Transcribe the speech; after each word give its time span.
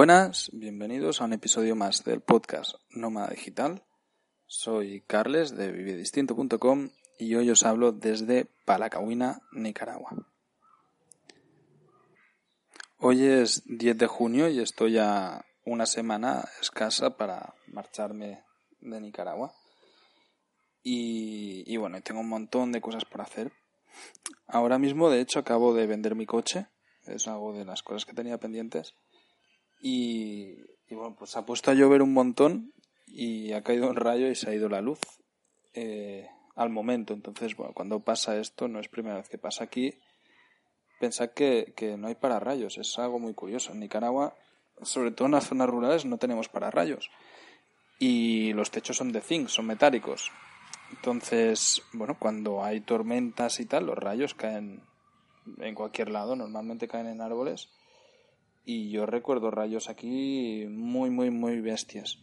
Buenas, 0.00 0.48
bienvenidos 0.54 1.20
a 1.20 1.26
un 1.26 1.34
episodio 1.34 1.76
más 1.76 2.04
del 2.04 2.22
podcast 2.22 2.76
Nómada 2.88 3.28
Digital. 3.28 3.82
Soy 4.46 5.02
Carles 5.02 5.54
de 5.54 5.70
vividistinto.com 5.70 6.88
y 7.18 7.34
hoy 7.34 7.50
os 7.50 7.64
hablo 7.64 7.92
desde 7.92 8.46
Palacahuina, 8.64 9.42
Nicaragua. 9.52 10.16
Hoy 12.96 13.26
es 13.26 13.62
10 13.66 13.98
de 13.98 14.06
junio 14.06 14.48
y 14.48 14.60
estoy 14.60 14.96
a 14.96 15.44
una 15.66 15.84
semana 15.84 16.48
escasa 16.62 17.18
para 17.18 17.52
marcharme 17.66 18.42
de 18.80 19.00
Nicaragua. 19.02 19.52
Y, 20.82 21.70
y 21.70 21.76
bueno, 21.76 22.00
tengo 22.00 22.20
un 22.20 22.28
montón 22.30 22.72
de 22.72 22.80
cosas 22.80 23.04
por 23.04 23.20
hacer. 23.20 23.52
Ahora 24.46 24.78
mismo, 24.78 25.10
de 25.10 25.20
hecho, 25.20 25.40
acabo 25.40 25.74
de 25.74 25.86
vender 25.86 26.14
mi 26.14 26.24
coche. 26.24 26.68
Es 27.06 27.28
algo 27.28 27.52
de 27.52 27.66
las 27.66 27.82
cosas 27.82 28.06
que 28.06 28.14
tenía 28.14 28.38
pendientes. 28.38 28.94
Y, 29.80 30.56
bueno, 30.90 31.16
pues 31.18 31.36
ha 31.36 31.46
puesto 31.46 31.70
a 31.70 31.74
llover 31.74 32.02
un 32.02 32.12
montón 32.12 32.72
y 33.06 33.52
ha 33.52 33.62
caído 33.62 33.88
un 33.88 33.96
rayo 33.96 34.28
y 34.28 34.34
se 34.34 34.50
ha 34.50 34.54
ido 34.54 34.68
la 34.68 34.80
luz 34.80 35.00
eh, 35.74 36.28
al 36.54 36.70
momento. 36.70 37.14
Entonces, 37.14 37.56
bueno, 37.56 37.72
cuando 37.72 38.00
pasa 38.00 38.38
esto, 38.38 38.68
no 38.68 38.80
es 38.80 38.88
primera 38.88 39.16
vez 39.16 39.28
que 39.28 39.38
pasa 39.38 39.64
aquí. 39.64 39.94
Pensad 40.98 41.30
que, 41.30 41.72
que 41.76 41.96
no 41.96 42.08
hay 42.08 42.14
pararrayos, 42.14 42.76
es 42.76 42.98
algo 42.98 43.18
muy 43.18 43.32
curioso. 43.32 43.72
En 43.72 43.80
Nicaragua, 43.80 44.36
sobre 44.82 45.12
todo 45.12 45.26
en 45.26 45.32
las 45.32 45.46
zonas 45.46 45.68
rurales, 45.68 46.04
no 46.04 46.18
tenemos 46.18 46.48
pararrayos. 46.48 47.10
Y 47.98 48.52
los 48.52 48.70
techos 48.70 48.98
son 48.98 49.12
de 49.12 49.20
zinc, 49.20 49.48
son 49.48 49.66
metálicos. 49.66 50.30
Entonces, 50.90 51.82
bueno, 51.92 52.16
cuando 52.18 52.64
hay 52.64 52.80
tormentas 52.80 53.60
y 53.60 53.66
tal, 53.66 53.86
los 53.86 53.96
rayos 53.96 54.34
caen 54.34 54.82
en 55.58 55.74
cualquier 55.74 56.10
lado, 56.10 56.36
normalmente 56.36 56.88
caen 56.88 57.06
en 57.06 57.20
árboles. 57.20 57.68
Y 58.64 58.90
yo 58.90 59.06
recuerdo 59.06 59.50
rayos 59.50 59.88
aquí 59.88 60.66
muy, 60.68 61.10
muy, 61.10 61.30
muy 61.30 61.60
bestias. 61.60 62.18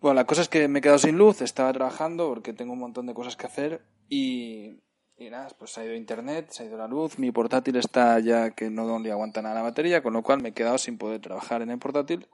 Bueno, 0.00 0.16
la 0.16 0.26
cosa 0.26 0.42
es 0.42 0.48
que 0.48 0.68
me 0.68 0.80
he 0.80 0.82
quedado 0.82 0.98
sin 0.98 1.16
luz, 1.16 1.40
estaba 1.40 1.72
trabajando 1.72 2.28
porque 2.28 2.52
tengo 2.52 2.74
un 2.74 2.78
montón 2.78 3.06
de 3.06 3.14
cosas 3.14 3.36
que 3.36 3.46
hacer 3.46 3.86
y, 4.08 4.80
y 5.16 5.30
nada, 5.30 5.48
pues 5.58 5.72
se 5.72 5.80
ha 5.80 5.84
ido 5.84 5.94
internet, 5.94 6.48
se 6.50 6.62
ha 6.62 6.66
ido 6.66 6.76
la 6.76 6.88
luz, 6.88 7.18
mi 7.18 7.30
portátil 7.30 7.76
está 7.76 8.18
ya 8.20 8.50
que 8.50 8.68
no 8.68 8.98
le 8.98 9.12
aguanta 9.12 9.40
nada 9.40 9.54
la 9.54 9.62
batería, 9.62 10.02
con 10.02 10.12
lo 10.12 10.22
cual 10.22 10.42
me 10.42 10.50
he 10.50 10.52
quedado 10.52 10.76
sin 10.76 10.98
poder 10.98 11.20
trabajar 11.20 11.62
en 11.62 11.70
el 11.70 11.78
portátil 11.78 12.28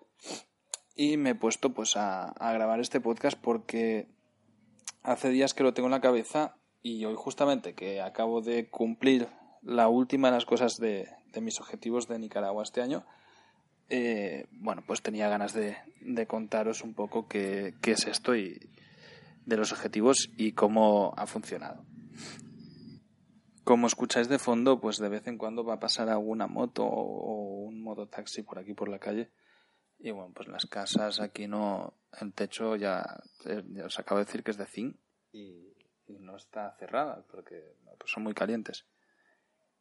y 0.96 1.16
me 1.16 1.30
he 1.30 1.34
puesto 1.36 1.72
pues 1.72 1.96
a, 1.96 2.30
a 2.30 2.52
grabar 2.52 2.80
este 2.80 3.00
podcast 3.00 3.38
porque 3.40 4.08
hace 5.04 5.28
días 5.30 5.54
que 5.54 5.62
lo 5.62 5.72
tengo 5.72 5.86
en 5.86 5.92
la 5.92 6.00
cabeza 6.00 6.56
y 6.82 7.04
hoy 7.04 7.14
justamente 7.16 7.74
que 7.74 8.00
acabo 8.00 8.40
de 8.40 8.68
cumplir 8.68 9.28
la 9.62 9.88
última 9.88 10.28
de 10.28 10.34
las 10.34 10.44
cosas 10.44 10.78
de, 10.78 11.08
mis 11.40 11.60
objetivos 11.60 12.08
de 12.08 12.18
Nicaragua 12.18 12.64
este 12.64 12.82
año, 12.82 13.04
eh, 13.90 14.46
bueno, 14.52 14.82
pues 14.86 15.02
tenía 15.02 15.28
ganas 15.28 15.52
de, 15.52 15.76
contaros 16.26 16.82
un 16.82 16.94
poco 16.94 17.26
qué, 17.28 17.74
es 17.82 18.06
esto 18.06 18.36
y 18.36 18.70
de 19.46 19.56
los 19.56 19.72
objetivos 19.72 20.30
y 20.36 20.52
cómo 20.52 21.12
ha 21.16 21.26
funcionado. 21.26 21.84
Como 23.64 23.88
escucháis 23.88 24.28
de 24.28 24.38
fondo, 24.38 24.80
pues 24.80 24.98
de 24.98 25.08
vez 25.08 25.26
en 25.26 25.38
cuando 25.38 25.64
va 25.64 25.74
a 25.74 25.80
pasar 25.80 26.08
alguna 26.08 26.46
moto 26.46 26.84
o 26.84 27.64
un 27.64 27.82
mototaxi 27.82 28.42
por 28.42 28.58
aquí 28.58 28.74
por 28.74 28.88
la 28.88 28.98
calle. 28.98 29.30
Y 29.98 30.12
bueno, 30.12 30.32
pues 30.34 30.48
las 30.48 30.66
casas 30.66 31.20
aquí 31.20 31.46
no, 31.46 31.94
el 32.20 32.32
techo 32.32 32.76
ya, 32.76 33.20
ya 33.44 33.86
os 33.86 33.98
acabo 33.98 34.18
de 34.18 34.24
decir 34.24 34.42
que 34.42 34.52
es 34.52 34.56
de 34.56 34.66
zinc 34.66 34.96
y, 35.32 35.66
no 36.18 36.36
está 36.36 36.76
cerrada 36.76 37.24
porque 37.30 37.76
pues 37.98 38.10
son 38.10 38.24
muy 38.24 38.34
calientes. 38.34 38.84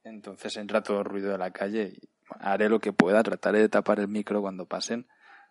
Entonces 0.04 0.56
entra 0.58 0.82
todo 0.82 1.00
el 1.00 1.06
ruido 1.06 1.32
de 1.32 1.38
la 1.38 1.52
calle 1.52 1.94
y 1.96 2.10
haré 2.40 2.70
lo 2.70 2.80
que 2.80 2.94
pueda, 2.94 3.24
trataré 3.24 3.60
de 3.60 3.70
tapar 3.70 4.00
el 4.00 4.08
micro 4.08 4.42
cuando 4.42 4.66
pasen, 4.66 5.08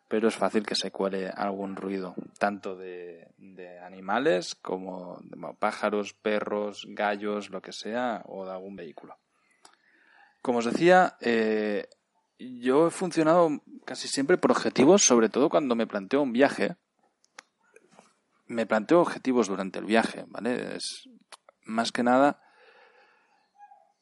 pero 0.09 0.29
es 0.29 0.37
fácil 0.37 0.65
que 0.65 0.75
se 0.75 0.91
cuele 0.91 1.29
algún 1.29 1.77
ruido, 1.77 2.15
tanto 2.39 2.77
de, 2.77 3.29
animales 3.85 4.55
como 4.55 5.19
de 5.23 5.37
pájaros, 5.59 6.15
perros, 6.15 6.87
gallos, 6.89 7.51
lo 7.51 7.61
que 7.61 7.73
sea, 7.73 8.23
o 8.27 8.45
de 8.45 8.53
algún 8.53 8.77
vehículo. 8.77 9.19
Como 10.41 10.59
os 10.59 10.65
decía, 10.65 11.17
eh, 11.21 11.89
yo 12.39 12.87
he 12.87 12.91
funcionado 12.91 13.63
casi 13.85 14.09
siempre 14.09 14.39
por 14.39 14.51
objetivos, 14.51 15.03
sobre 15.03 15.29
todo 15.29 15.49
cuando 15.49 15.75
me 15.75 15.87
planteo 15.87 16.23
un 16.23 16.33
viaje. 16.33 16.77
Me 18.47 18.65
planteo 18.65 19.01
objetivos 19.01 19.49
durante 19.49 19.79
el 19.79 19.85
viaje, 19.85 20.25
¿vale? 20.29 20.77
Es 20.77 21.09
más 21.65 21.93
que 21.93 22.03
nada 22.03 22.41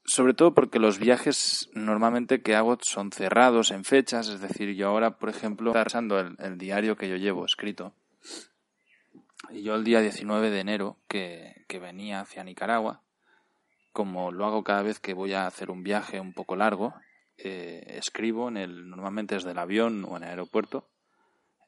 sobre 0.07 0.35
todo 0.35 0.55
porque 0.55 0.79
los 0.79 0.99
viajes 0.99 1.69
normalmente 1.75 2.41
que 2.41 2.55
hago 2.55 2.79
son 2.83 3.11
cerrados 3.11 3.71
en 3.71 3.85
fechas, 3.85 4.29
es 4.29 4.41
decir, 4.41 4.75
yo 4.75 4.89
ahora, 4.89 5.19
por 5.19 5.29
ejemplo, 5.29 5.73
pasando 5.73 6.19
el, 6.21 6.59
diario 6.59 6.97
que 6.97 7.09
yo 7.09 7.17
llevo 7.17 7.45
escrito. 7.45 7.93
Y 9.51 9.63
yo 9.63 9.75
el 9.75 9.85
día 9.85 10.01
19 10.01 10.51
de 10.51 10.61
enero, 10.61 10.97
que, 11.09 11.65
que 11.69 11.79
venía 11.79 12.21
hacia 12.21 12.45
Nicaragua, 12.45 13.03
como 13.93 14.31
lo 14.31 14.47
hago 14.47 14.63
cada 14.63 14.83
vez 14.83 15.01
que 15.01 15.15
voy 15.15 15.33
a 15.33 15.47
hacer 15.47 15.71
un 15.71 15.83
viaje 15.83 16.21
un 16.21 16.33
poco 16.33 16.57
largo, 16.57 16.95
eh, 17.39 17.85
escribo 17.99 18.49
en 18.49 18.57
el, 18.57 18.89
normalmente 18.89 19.35
desde 19.35 19.51
el 19.51 19.59
avión 19.59 20.05
o 20.05 20.17
en 20.17 20.23
el 20.23 20.31
aeropuerto, 20.31 20.89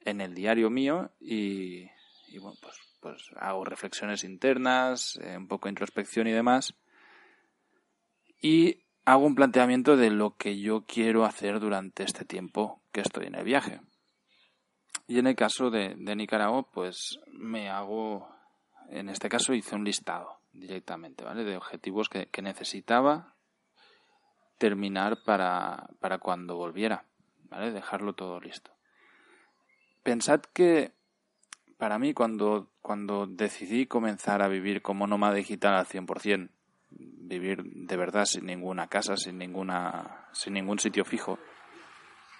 en 0.04 0.20
el 0.20 0.34
diario 0.34 0.70
mío 0.70 1.10
y, 1.20 1.90
y 2.28 2.38
bueno, 2.38 2.56
pues, 2.62 2.76
pues 3.00 3.30
hago 3.36 3.64
reflexiones 3.64 4.24
internas, 4.24 5.18
eh, 5.22 5.36
un 5.36 5.48
poco 5.48 5.66
de 5.66 5.72
introspección 5.72 6.26
y 6.28 6.32
demás 6.32 6.74
y 8.40 8.84
hago 9.04 9.24
un 9.24 9.34
planteamiento 9.34 9.96
de 9.96 10.10
lo 10.10 10.36
que 10.36 10.60
yo 10.60 10.84
quiero 10.86 11.24
hacer 11.24 11.60
durante 11.60 12.02
este 12.02 12.24
tiempo 12.24 12.82
que 12.92 13.00
estoy 13.00 13.26
en 13.26 13.34
el 13.34 13.44
viaje. 13.44 13.80
Y 15.06 15.18
en 15.18 15.26
el 15.26 15.34
caso 15.34 15.70
de, 15.70 15.94
Nicaragua, 15.96 16.70
pues 16.70 17.18
me 17.32 17.70
hago, 17.70 18.28
en 18.90 19.08
este 19.08 19.30
caso 19.30 19.54
hice 19.54 19.74
un 19.74 19.84
listado 19.84 20.40
directamente, 20.52 21.24
¿vale? 21.24 21.44
De 21.44 21.56
objetivos 21.56 22.10
que, 22.10 22.28
necesitaba 22.42 23.34
terminar 24.58 25.22
para, 25.24 25.88
para 26.00 26.18
cuando 26.18 26.56
volviera, 26.56 27.06
¿vale? 27.44 27.72
Dejarlo 27.72 28.12
todo 28.14 28.38
listo. 28.40 28.70
Pensad 30.02 30.40
que 30.40 30.92
para 31.78 31.98
mí 31.98 32.12
cuando, 32.12 32.70
cuando 32.82 33.26
decidí 33.26 33.86
comenzar 33.86 34.42
a 34.42 34.48
vivir 34.48 34.82
como 34.82 35.06
nómada 35.06 35.34
digital 35.34 35.74
al 35.74 35.86
100%, 35.86 36.50
vivir 36.90 37.62
de 37.64 37.96
verdad 37.96 38.24
sin 38.24 38.46
ninguna 38.46 38.88
casa, 38.88 39.16
sin 39.16 39.38
ninguna, 39.38 40.28
sin 40.32 40.54
ningún 40.54 40.78
sitio 40.78 41.04
fijo 41.04 41.38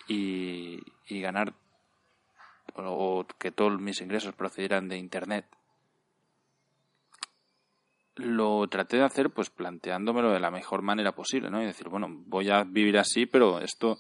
y, 0.07 0.81
ganar 1.21 1.55
o, 2.75 3.27
que 3.39 3.51
todos 3.51 3.81
mis 3.81 4.01
ingresos 4.01 4.35
procedieran 4.35 4.89
de 4.89 4.97
internet. 4.97 5.47
Lo 8.17 8.67
traté 8.69 8.97
de 8.97 9.05
hacer 9.05 9.31
pues 9.31 9.51
planteándomelo 9.51 10.33
de 10.33 10.41
la 10.41 10.51
mejor 10.51 10.83
manera 10.83 11.13
posible, 11.13 11.51
¿no? 11.51 11.63
Y 11.63 11.67
decir, 11.67 11.89
bueno, 11.89 12.09
voy 12.11 12.51
a 12.51 12.65
vivir 12.65 12.99
así, 12.99 13.27
pero 13.27 13.61
esto 13.61 13.99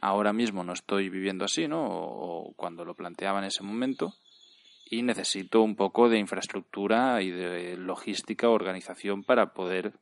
ahora 0.00 0.32
mismo 0.32 0.62
no 0.62 0.74
estoy 0.74 1.08
viviendo 1.08 1.44
así, 1.44 1.66
¿no? 1.66 1.84
o 1.88 2.52
cuando 2.54 2.84
lo 2.84 2.94
planteaba 2.94 3.38
en 3.38 3.46
ese 3.46 3.62
momento 3.62 4.12
y 4.88 5.02
necesito 5.02 5.62
un 5.62 5.74
poco 5.74 6.08
de 6.08 6.18
infraestructura 6.18 7.20
y 7.20 7.30
de 7.32 7.76
logística, 7.76 8.48
organización 8.48 9.24
para 9.24 9.52
poder 9.52 9.94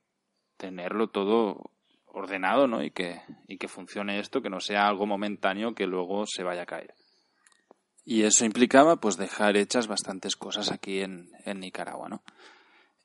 tenerlo 0.59 1.09
todo 1.09 1.71
ordenado, 2.07 2.69
¿no? 2.69 2.85
Y 2.85 2.91
que, 2.91 3.23
y 3.49 3.57
que 3.57 3.67
funcione 3.67 4.21
esto, 4.21 4.43
que 4.43 4.51
no 4.51 4.61
sea 4.61 4.87
algo 4.87 5.07
momentáneo 5.07 5.75
que 5.75 5.87
luego 5.87 6.27
se 6.27 6.43
vaya 6.43 6.63
a 6.63 6.67
caer. 6.67 6.95
Y 8.05 8.25
eso 8.25 8.45
implicaba, 8.45 8.97
pues, 8.97 9.17
dejar 9.17 9.57
hechas 9.57 9.87
bastantes 9.87 10.37
cosas 10.37 10.71
aquí 10.71 11.01
en, 11.01 11.31
en 11.47 11.61
Nicaragua, 11.61 12.11
¿no? 12.11 12.23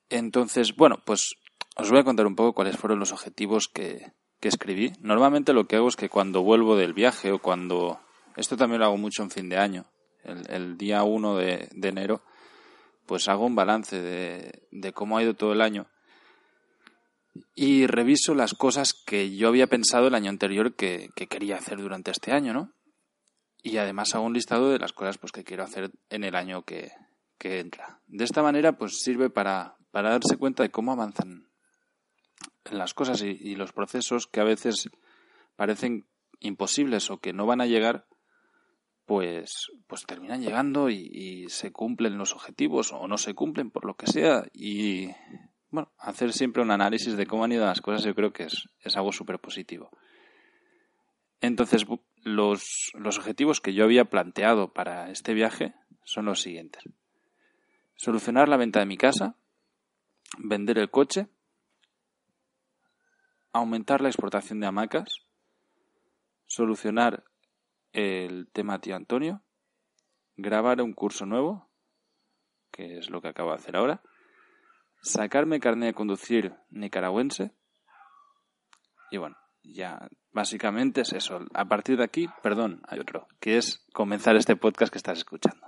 Entonces, 0.09 0.75
bueno, 0.75 1.01
pues 1.05 1.35
os 1.77 1.89
voy 1.89 2.01
a 2.01 2.03
contar 2.03 2.27
un 2.27 2.35
poco 2.35 2.53
cuáles 2.53 2.75
fueron 2.75 2.99
los 2.99 3.13
objetivos 3.13 3.69
que, 3.69 4.11
que 4.41 4.49
escribí. 4.49 4.91
Normalmente 4.99 5.53
lo 5.53 5.65
que 5.65 5.77
hago 5.77 5.87
es 5.87 5.95
que 5.95 6.09
cuando 6.09 6.43
vuelvo 6.43 6.75
del 6.75 6.93
viaje 6.93 7.31
o 7.31 7.39
cuando... 7.39 8.01
Esto 8.35 8.57
también 8.57 8.79
lo 8.81 8.87
hago 8.87 8.97
mucho 8.97 9.23
en 9.23 9.31
fin 9.31 9.47
de 9.47 9.57
año 9.57 9.85
el, 10.23 10.77
día 10.77 11.03
1 11.03 11.35
de, 11.35 11.69
enero, 11.81 12.23
pues 13.05 13.27
hago 13.27 13.45
un 13.45 13.55
balance 13.55 14.01
de, 14.01 14.93
cómo 14.93 15.17
ha 15.17 15.23
ido 15.23 15.35
todo 15.35 15.53
el 15.53 15.61
año 15.61 15.87
y 17.55 17.87
reviso 17.87 18.33
las 18.33 18.53
cosas 18.53 18.93
que 18.93 19.35
yo 19.35 19.47
había 19.47 19.67
pensado 19.67 20.07
el 20.07 20.15
año 20.15 20.29
anterior 20.29 20.75
que, 20.75 21.09
quería 21.29 21.57
hacer 21.57 21.77
durante 21.77 22.11
este 22.11 22.31
año, 22.31 22.53
¿no? 22.53 22.73
Y 23.61 23.77
además 23.77 24.15
hago 24.15 24.25
un 24.25 24.33
listado 24.33 24.69
de 24.69 24.79
las 24.79 24.93
cosas 24.93 25.17
pues, 25.17 25.31
que 25.31 25.43
quiero 25.43 25.63
hacer 25.63 25.91
en 26.09 26.23
el 26.23 26.35
año 26.35 26.63
que, 26.63 26.91
entra. 27.41 28.01
De 28.07 28.25
esta 28.25 28.43
manera, 28.43 28.77
pues 28.77 28.99
sirve 28.99 29.29
para, 29.29 29.77
para 29.91 30.09
darse 30.09 30.37
cuenta 30.37 30.63
de 30.63 30.71
cómo 30.71 30.91
avanzan 30.91 31.49
las 32.71 32.93
cosas 32.93 33.21
y, 33.21 33.55
los 33.55 33.71
procesos 33.71 34.27
que 34.27 34.41
a 34.41 34.45
veces 34.45 34.89
parecen 35.55 36.07
imposibles 36.39 37.09
o 37.09 37.19
que 37.19 37.33
no 37.33 37.45
van 37.45 37.61
a 37.61 37.65
llegar, 37.65 38.05
pues, 39.09 39.71
pues 39.87 40.05
terminan 40.05 40.43
llegando 40.43 40.87
y, 40.87 41.47
se 41.49 41.71
cumplen 41.71 42.19
los 42.19 42.35
objetivos 42.35 42.93
o 42.93 43.07
no 43.07 43.17
se 43.17 43.33
cumplen 43.33 43.71
por 43.71 43.83
lo 43.83 43.95
que 43.95 44.05
sea. 44.05 44.45
Y 44.53 45.09
bueno, 45.71 45.91
hacer 45.97 46.31
siempre 46.31 46.61
un 46.61 46.69
análisis 46.69 47.17
de 47.17 47.25
cómo 47.25 47.43
han 47.43 47.51
ido 47.51 47.65
las 47.65 47.81
cosas 47.81 48.03
yo 48.03 48.13
creo 48.13 48.31
que 48.31 48.43
es, 48.43 48.95
algo 48.95 49.11
súper 49.11 49.39
positivo. 49.39 49.89
Entonces, 51.41 51.87
los, 52.21 52.91
los 52.93 53.17
objetivos 53.17 53.61
que 53.61 53.73
yo 53.73 53.83
había 53.83 54.05
planteado 54.05 54.73
para 54.73 55.09
este 55.09 55.33
viaje 55.33 55.73
son 56.03 56.25
los 56.25 56.43
siguientes. 56.43 56.83
Solucionar 57.95 58.47
la 58.47 58.57
venta 58.57 58.79
de 58.79 58.85
mi 58.85 58.97
casa, 58.97 59.37
vender 60.37 60.77
el 60.77 60.91
coche, 60.91 61.29
aumentar 63.53 64.01
la 64.01 64.09
exportación 64.09 64.59
de 64.59 64.67
hamacas, 64.67 65.25
solucionar 66.45 67.23
el 67.93 68.47
tema 68.51 68.79
tío 68.79 68.95
Antonio, 68.95 69.41
grabar 70.35 70.81
un 70.81 70.93
curso 70.93 71.25
nuevo, 71.25 71.69
que 72.71 72.97
es 72.97 73.09
lo 73.09 73.21
que 73.21 73.29
acabo 73.29 73.51
de 73.51 73.57
hacer 73.57 73.75
ahora, 73.75 74.01
sacarme 75.01 75.59
carnet 75.59 75.89
de 75.89 75.93
conducir 75.93 76.55
nicaragüense 76.69 77.53
y 79.11 79.17
bueno, 79.17 79.37
ya 79.63 80.07
básicamente 80.31 81.01
es 81.01 81.13
eso. 81.13 81.39
A 81.53 81.65
partir 81.65 81.97
de 81.97 82.03
aquí, 82.03 82.27
perdón, 82.43 82.81
hay 82.87 82.99
otro, 82.99 83.27
que 83.39 83.57
es 83.57 83.85
comenzar 83.93 84.35
este 84.35 84.55
podcast 84.55 84.91
que 84.91 84.97
estás 84.97 85.17
escuchando. 85.17 85.67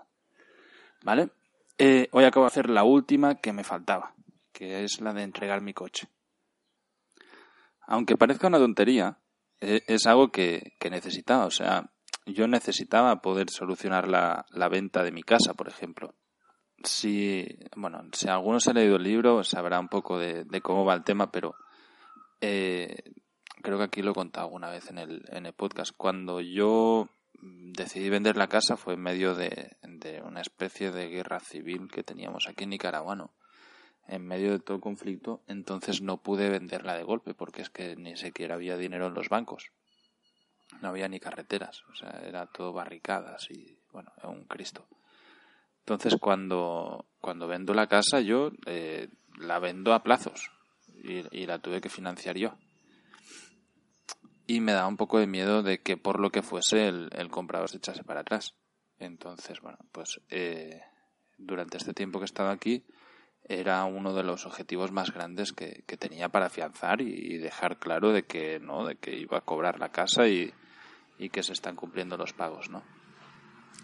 ¿Vale? 1.04 1.30
Eh, 1.78 2.08
hoy 2.12 2.26
acabo 2.26 2.46
de 2.46 2.52
hacer 2.52 2.70
la 2.70 2.84
última 2.84 3.36
que 3.36 3.54
me 3.54 3.64
faltaba, 3.64 4.14
que 4.52 4.84
es 4.84 5.02
la 5.02 5.14
de 5.14 5.24
entregar 5.24 5.62
mi 5.62 5.74
coche. 5.74 6.08
Aunque 7.88 8.18
parezca 8.18 8.48
una 8.48 8.60
tontería, 8.60 9.18
e, 9.60 9.82
es 9.88 10.06
algo 10.06 10.32
que, 10.32 10.74
que 10.80 10.92
necesitaba. 10.92 11.46
O 11.46 11.52
sea, 11.52 11.91
yo 12.26 12.48
necesitaba 12.48 13.22
poder 13.22 13.50
solucionar 13.50 14.08
la, 14.08 14.46
la 14.52 14.70
venta 14.70 15.04
de 15.04 15.12
mi 15.12 15.24
casa, 15.24 15.54
por 15.54 15.68
ejemplo. 15.68 16.16
Si, 16.84 17.48
bueno, 17.76 18.04
si 18.14 18.28
ha 18.28 18.74
leído 18.74 18.96
el 18.96 19.04
libro, 19.04 19.44
sabrá 19.44 19.80
un 19.80 19.88
poco 19.88 20.18
de, 20.18 20.46
cómo 20.62 20.86
va 20.86 20.94
el 20.94 21.04
tema, 21.04 21.32
pero 21.32 21.56
eh, 22.40 23.04
creo 23.62 23.78
que 23.78 23.84
aquí 23.84 24.02
lo 24.02 24.12
he 24.12 24.16
contado 24.16 24.48
alguna 24.48 24.70
vez 24.70 24.90
en 24.90 24.98
el, 24.98 25.24
en 25.30 25.46
el 25.46 25.54
podcast. 25.54 25.92
Cuando 25.96 26.42
yo 26.42 27.10
decidí 27.42 28.10
vender 28.10 28.38
la 28.38 28.48
casa 28.48 28.78
fue 28.78 28.96
en 28.96 29.02
medio 29.02 29.36
de, 29.36 29.78
de 29.82 30.22
una 30.22 30.42
especie 30.42 30.92
de 30.92 31.08
guerra 31.08 31.40
civil 31.40 31.88
que 31.92 32.04
teníamos 32.04 32.48
aquí 32.48 32.64
en 32.64 32.72
Nicaragua, 32.72 33.16
¿no? 33.16 33.34
En 34.08 34.26
medio 34.26 34.52
de 34.52 34.60
todo 34.60 34.76
el 34.76 34.82
conflicto, 34.82 35.44
entonces 35.48 36.02
no 36.02 36.22
pude 36.22 36.50
venderla 36.50 36.96
de 36.96 37.04
golpe 37.04 37.34
porque 37.34 37.62
es 37.62 37.70
que 37.70 37.96
ni 37.96 38.18
siquiera 38.18 38.56
había 38.56 38.76
dinero 38.76 39.08
en 39.08 39.14
los 39.14 39.30
bancos. 39.30 39.72
No 40.82 40.90
había 40.90 41.08
ni 41.08 41.20
carreteras, 41.20 41.84
o 41.92 41.96
sea, 41.96 42.22
era 42.26 42.48
todo 42.48 42.74
barricadas 42.74 43.50
y, 43.52 43.78
bueno, 43.92 44.12
un 44.24 44.46
Cristo. 44.46 44.88
Entonces, 45.80 46.16
cuando, 46.20 47.06
cuando 47.20 47.48
vendo 47.48 47.74
la 47.74 47.88
casa, 47.88 48.22
yo 48.22 48.52
eh, 48.66 49.10
la 49.38 49.60
vendo 49.60 49.94
a 49.94 50.04
plazos 50.04 50.52
y, 51.04 51.46
la 51.46 51.60
tuve 51.60 51.82
que 51.82 51.90
financiar 51.90 52.38
yo. 52.38 52.56
Y 54.48 54.60
me 54.60 54.74
daba 54.74 54.88
un 54.88 54.98
poco 54.98 55.20
de 55.20 55.28
miedo 55.28 55.64
de 55.64 55.82
que 55.82 55.98
por 55.98 56.20
lo 56.20 56.30
que 56.30 56.42
fuese 56.42 56.88
el, 56.88 57.10
el 57.14 57.30
comprador 57.30 57.70
se 57.70 57.78
echase 57.78 58.04
para 58.04 58.22
atrás. 58.22 58.56
Entonces, 59.00 59.60
bueno, 59.62 59.80
pues 59.92 60.22
eh, 60.30 60.82
durante 61.38 61.78
este 61.78 61.94
tiempo 61.94 62.20
que 62.20 62.24
he 62.24 62.26
estado 62.26 62.50
aquí 62.50 62.86
era 63.48 63.84
uno 63.86 64.14
de 64.14 64.24
los 64.24 64.46
objetivos 64.46 64.92
más 64.92 65.12
grandes 65.12 65.52
que, 65.52 65.84
que 65.86 65.98
tenía 65.98 66.30
para 66.30 66.48
afianzar 66.48 67.02
y, 67.02 67.38
dejar 67.38 67.78
claro 67.78 68.12
de 68.12 68.24
que 68.24 68.60
no, 68.60 68.86
de 68.86 68.96
que 68.96 69.18
iba 69.18 69.38
a 69.38 69.42
cobrar 69.42 69.80
la 69.80 69.90
casa 69.90 70.28
y, 70.28 70.54
y 71.18 71.30
que 71.30 71.44
se 71.44 71.54
están 71.54 71.76
cumpliendo 71.76 72.18
los 72.18 72.34
pagos, 72.34 72.70
¿no? 72.70 72.84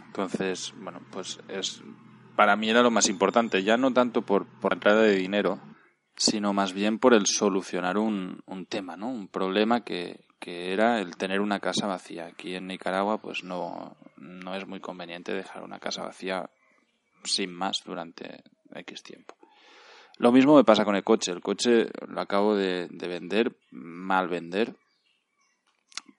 Entonces, 0.06 0.74
bueno, 0.78 1.02
pues 1.12 1.40
es 1.48 1.82
para 2.36 2.56
mí 2.56 2.70
era 2.70 2.84
lo 2.84 2.92
más 2.92 3.10
importante, 3.10 3.64
ya 3.64 3.78
no 3.78 3.92
tanto 3.92 4.22
por, 4.22 4.46
por 4.46 4.74
entrada 4.74 5.02
de 5.02 5.16
dinero, 5.16 5.60
sino 6.16 6.54
más 6.54 6.72
bien 6.72 7.00
por 7.00 7.14
el 7.14 7.26
solucionar 7.26 7.98
un, 7.98 8.42
un 8.46 8.66
tema, 8.68 8.96
¿no? 8.96 9.10
Un 9.10 9.28
problema 9.28 9.84
que, 9.84 10.26
que 10.40 10.72
era 10.72 11.00
el 11.00 11.18
tener 11.18 11.42
una 11.42 11.60
casa 11.60 11.88
vacía. 11.88 12.28
Aquí 12.28 12.56
en 12.56 12.68
Nicaragua, 12.68 13.18
pues 13.18 13.44
no, 13.44 13.98
no 14.18 14.56
es 14.56 14.68
muy 14.68 14.80
conveniente 14.80 15.34
dejar 15.34 15.64
una 15.64 15.80
casa 15.80 16.04
vacía 16.04 16.50
sin 17.24 17.52
más 17.52 17.84
durante 17.84 18.44
X 18.74 19.04
tiempo. 19.04 19.36
Lo 20.18 20.32
mismo 20.32 20.56
me 20.56 20.64
pasa 20.64 20.86
con 20.86 20.96
el 20.96 21.04
coche. 21.04 21.32
El 21.32 21.42
coche 21.42 21.88
lo 22.08 22.20
acabo 22.20 22.56
de, 22.56 22.88
de 22.90 23.08
vender, 23.08 23.56
mal 23.72 24.28
vender, 24.28 24.76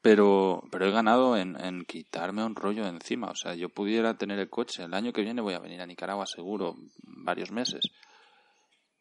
pero, 0.00 0.62
pero 0.70 0.86
he 0.86 0.90
ganado 0.90 1.36
en, 1.36 1.84
quitarme 1.84 2.44
un 2.44 2.54
rollo 2.54 2.86
encima. 2.86 3.28
O 3.28 3.34
sea, 3.34 3.54
yo 3.54 3.68
pudiera 3.68 4.14
tener 4.14 4.38
el 4.38 4.48
coche. 4.48 4.84
El 4.84 4.94
año 4.94 5.12
que 5.12 5.22
viene 5.22 5.42
voy 5.42 5.54
a 5.54 5.58
venir 5.58 5.80
a 5.80 5.86
Nicaragua 5.86 6.26
seguro, 6.26 6.76
varios 7.02 7.50
meses. 7.50 7.90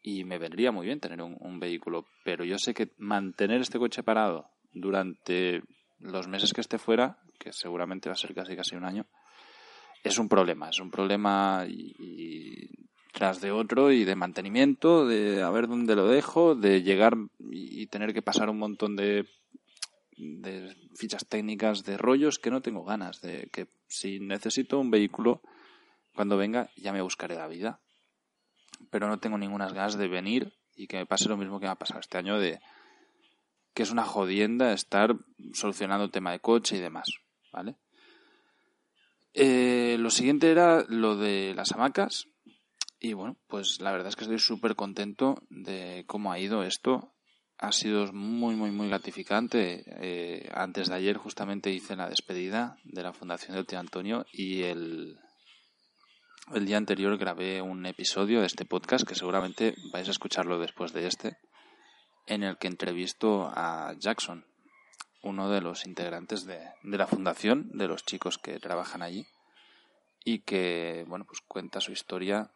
Y 0.02 0.24
me 0.24 0.38
vendría 0.38 0.72
muy 0.72 0.86
bien 0.86 1.00
tener 1.00 1.22
un, 1.22 1.36
un 1.40 1.60
vehículo. 1.60 2.06
Pero 2.24 2.44
yo 2.44 2.58
sé 2.58 2.74
que 2.74 2.90
mantener 2.98 3.60
este 3.60 3.78
coche 3.78 4.02
parado 4.02 4.50
durante 4.72 5.62
los 6.00 6.26
meses 6.28 6.52
que 6.52 6.60
esté 6.60 6.78
fuera, 6.78 7.18
que 7.38 7.52
seguramente 7.52 8.08
va 8.08 8.14
a 8.14 8.16
ser 8.16 8.34
casi 8.34 8.56
casi 8.56 8.74
un 8.76 8.84
año, 8.84 9.06
es 10.02 10.18
un 10.18 10.28
problema. 10.28 10.68
Es 10.70 10.80
un 10.80 10.90
problema 10.90 11.64
y, 11.68 12.68
tras 13.18 13.40
de 13.40 13.50
otro 13.50 13.90
y 13.90 14.04
de 14.04 14.14
mantenimiento, 14.14 15.04
de 15.04 15.42
a 15.42 15.50
ver 15.50 15.66
dónde 15.66 15.96
lo 15.96 16.06
dejo, 16.06 16.54
de 16.54 16.82
llegar 16.82 17.16
y 17.50 17.88
tener 17.88 18.14
que 18.14 18.22
pasar 18.22 18.48
un 18.48 18.58
montón 18.58 18.94
de 18.94 19.26
de 20.16 20.76
fichas 20.94 21.26
técnicas, 21.26 21.82
de 21.82 21.98
rollos 21.98 22.38
que 22.38 22.52
no 22.52 22.62
tengo 22.62 22.84
ganas, 22.84 23.20
de 23.20 23.48
que 23.52 23.66
si 23.88 24.20
necesito 24.20 24.78
un 24.78 24.92
vehículo, 24.92 25.42
cuando 26.14 26.36
venga 26.36 26.70
ya 26.76 26.92
me 26.92 27.02
buscaré 27.02 27.34
la 27.34 27.48
vida. 27.48 27.80
Pero 28.88 29.08
no 29.08 29.18
tengo 29.18 29.36
ninguna 29.36 29.68
ganas 29.68 29.98
de 29.98 30.06
venir 30.06 30.52
y 30.76 30.86
que 30.86 30.98
me 30.98 31.06
pase 31.06 31.28
lo 31.28 31.36
mismo 31.36 31.58
que 31.58 31.66
me 31.66 31.72
ha 31.72 31.74
pasado 31.74 31.98
este 31.98 32.18
año 32.18 32.38
de 32.38 32.60
que 33.74 33.82
es 33.82 33.90
una 33.90 34.04
jodienda 34.04 34.72
estar 34.72 35.16
solucionando 35.54 36.08
tema 36.08 36.30
de 36.30 36.38
coche 36.38 36.76
y 36.76 36.80
demás, 36.80 37.08
¿vale? 37.52 37.74
Eh, 39.34 39.96
lo 39.98 40.10
siguiente 40.10 40.52
era 40.52 40.84
lo 40.88 41.16
de 41.16 41.52
las 41.56 41.72
hamacas 41.72 42.28
y 43.00 43.12
bueno, 43.12 43.36
pues 43.46 43.80
la 43.80 43.92
verdad 43.92 44.08
es 44.08 44.16
que 44.16 44.24
estoy 44.24 44.38
súper 44.38 44.74
contento 44.74 45.42
de 45.50 46.04
cómo 46.06 46.32
ha 46.32 46.38
ido 46.38 46.62
esto 46.62 47.12
ha 47.58 47.72
sido 47.72 48.12
muy, 48.12 48.54
muy, 48.54 48.70
muy 48.70 48.88
gratificante. 48.88 49.82
Eh, 49.86 50.48
antes 50.54 50.88
de 50.88 50.94
ayer 50.94 51.16
justamente 51.16 51.70
hice 51.70 51.96
la 51.96 52.08
despedida 52.08 52.78
de 52.84 53.02
la 53.02 53.12
Fundación 53.12 53.56
del 53.56 53.66
Tío 53.66 53.80
Antonio 53.80 54.26
y 54.32 54.62
el, 54.62 55.18
el 56.54 56.66
día 56.66 56.76
anterior 56.76 57.16
grabé 57.18 57.60
un 57.60 57.84
episodio 57.84 58.40
de 58.40 58.46
este 58.46 58.64
podcast 58.64 59.06
que 59.06 59.16
seguramente 59.16 59.74
vais 59.92 60.06
a 60.06 60.12
escucharlo 60.12 60.58
después 60.60 60.92
de 60.92 61.08
este, 61.08 61.38
en 62.26 62.44
el 62.44 62.58
que 62.58 62.68
entrevisto 62.68 63.50
a 63.52 63.92
Jackson, 63.98 64.46
uno 65.22 65.50
de 65.50 65.60
los 65.60 65.84
integrantes 65.84 66.46
de, 66.46 66.60
de 66.84 66.96
la 66.96 67.08
fundación, 67.08 67.76
de 67.76 67.88
los 67.88 68.04
chicos 68.04 68.38
que 68.38 68.60
trabajan 68.60 69.02
allí, 69.02 69.26
y 70.24 70.40
que, 70.40 71.04
bueno, 71.08 71.24
pues 71.24 71.40
cuenta 71.40 71.80
su 71.80 71.90
historia 71.90 72.52